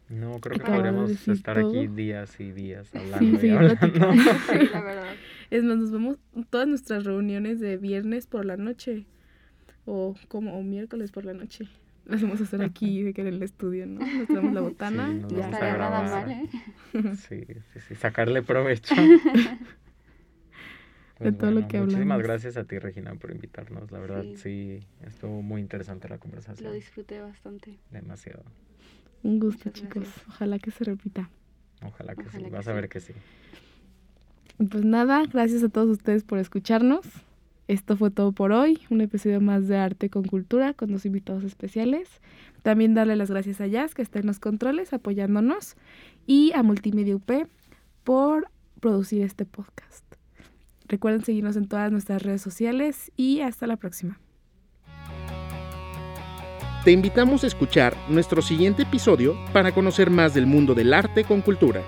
No, 0.10 0.40
creo 0.40 0.58
que 0.58 0.64
podríamos 0.66 1.10
decir 1.10 1.34
estar 1.34 1.58
aquí 1.60 1.88
días 1.88 2.40
y 2.40 2.52
días 2.52 2.94
hablando 2.96 3.18
Sí, 3.20 3.36
y 3.36 3.38
sí, 3.40 3.50
hablando. 3.50 3.78
platicando. 3.80 4.24
Sí, 4.52 4.70
la 4.72 4.82
verdad. 4.82 5.14
Es 5.50 5.64
más, 5.64 5.78
nos 5.78 5.92
vemos 5.92 6.18
todas 6.50 6.68
nuestras 6.68 7.04
reuniones 7.04 7.60
de 7.60 7.78
viernes 7.78 8.26
por 8.28 8.46
la 8.46 8.56
noche. 8.58 9.06
O 9.86 10.16
como 10.28 10.58
o 10.58 10.64
miércoles 10.64 11.12
por 11.12 11.26
la 11.26 11.34
noche. 11.34 11.68
Las 12.06 12.22
vamos 12.22 12.40
a 12.40 12.44
hacer 12.46 12.62
aquí, 12.62 13.04
de 13.04 13.14
que 13.14 13.22
en 13.22 13.28
el 13.28 13.44
estudio, 13.44 13.86
¿no? 13.86 14.00
Nos 14.06 14.28
traemos 14.28 14.54
la 14.54 14.62
botana. 14.62 15.12
Sí, 15.14 15.20
nos 15.22 15.32
ya. 15.34 15.46
Estaría 15.50 15.78
nada 15.78 16.04
mal, 16.04 16.32
¿eh? 16.32 16.50
Sí, 17.16 17.46
sí, 17.74 17.80
sí, 17.88 17.96
sacarle 17.96 18.42
provecho. 18.44 18.96
De 21.20 21.32
todo 21.32 21.50
lo 21.52 21.68
que 21.68 21.80
Muchísimas 21.80 22.04
hablamos. 22.04 22.24
gracias 22.24 22.58
a 22.58 22.64
ti, 22.66 22.78
Regina, 22.78 23.16
por 23.16 23.32
invitarnos. 23.32 23.92
La 23.92 24.00
verdad, 24.00 24.24
Sí. 24.36 24.38
sí, 24.38 24.80
estuvo 25.06 25.42
muy 25.42 25.62
interesante 25.62 26.08
la 26.08 26.16
Lo 26.16 26.20
conversación. 26.22 26.72
disfruté 26.74 27.20
bastante. 27.22 27.80
Demasiado. 27.92 28.44
Un 29.24 29.40
gusto, 29.40 29.64
Muchas 29.66 29.74
chicos. 29.74 30.04
gracias. 30.04 30.28
Ojalá 30.28 30.60
que 30.60 30.72
se 30.72 30.84
repita. 30.84 31.30
Ojalá 31.84 32.16
que 32.16 32.22
Ojalá 32.22 32.38
sí. 32.40 32.44
que 32.46 32.50
Vas 32.50 32.68
a 32.68 32.74
ver 32.74 32.90
que 32.90 33.00
sí. 33.00 33.14
Pues 34.58 34.84
nada, 34.86 35.24
gracias 35.26 35.64
a 35.64 35.70
todos 35.70 35.90
ustedes 35.90 36.24
por 36.24 36.40
escucharnos. 36.40 37.06
Esto 37.68 37.98
fue 37.98 38.12
todo 38.12 38.32
por 38.32 38.54
hoy, 38.54 38.80
un 38.90 39.02
episodio 39.02 39.42
más 39.42 39.68
de 39.68 39.78
Arte 39.78 40.10
con 40.10 40.24
Cultura 40.24 40.74
con 40.74 40.90
dos 40.92 41.06
invitados 41.06 41.44
especiales. 41.44 42.08
También 42.64 42.94
darle 42.94 43.16
las 43.18 43.30
gracias 43.30 43.60
a 43.62 43.68
Jazz 43.68 43.94
que 43.94 44.02
está 44.02 44.20
en 44.20 44.26
los 44.28 44.40
controles 44.40 44.94
apoyándonos 44.94 45.76
y 46.26 46.54
a 46.56 46.64
Multimedia 46.64 47.16
UP 47.16 47.30
por 48.06 48.50
producir 48.80 49.22
este 49.22 49.46
podcast. 49.46 50.06
Recuerden 50.88 51.24
seguirnos 51.26 51.58
en 51.58 51.68
todas 51.68 51.92
nuestras 51.92 52.24
redes 52.24 52.42
sociales 52.42 53.12
y 53.18 53.42
hasta 53.42 53.68
la 53.68 53.76
próxima. 53.76 54.18
Te 56.88 56.94
invitamos 56.94 57.44
a 57.44 57.48
escuchar 57.48 57.98
nuestro 58.08 58.42
siguiente 58.42 58.84
episodio 58.84 59.38
para 59.52 59.74
conocer 59.74 60.10
más 60.10 60.34
del 60.34 60.46
mundo 60.46 60.74
del 60.74 60.94
arte 60.94 61.26
con 61.26 61.42
cultura. 61.42 61.84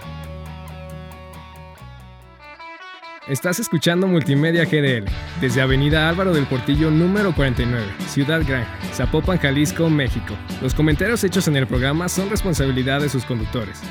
Estás 3.26 3.62
escuchando 3.62 4.08
Multimedia 4.08 4.66
GDL 4.66 5.06
desde 5.40 5.62
Avenida 5.62 6.10
Álvaro 6.10 6.34
del 6.34 6.48
Portillo 6.48 6.92
número 6.92 7.34
49, 7.34 7.82
Ciudad 8.08 8.42
Gran, 8.46 8.66
Zapopan, 8.94 9.38
Jalisco, 9.38 9.90
México. 9.90 10.36
Los 10.62 10.74
comentarios 10.74 11.24
hechos 11.24 11.48
en 11.48 11.56
el 11.56 11.66
programa 11.66 12.10
son 12.10 12.30
responsabilidad 12.30 13.00
de 13.00 13.08
sus 13.08 13.24
conductores. 13.24 13.82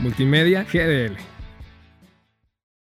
Multimedia 0.00 0.64
GDL. 0.64 1.37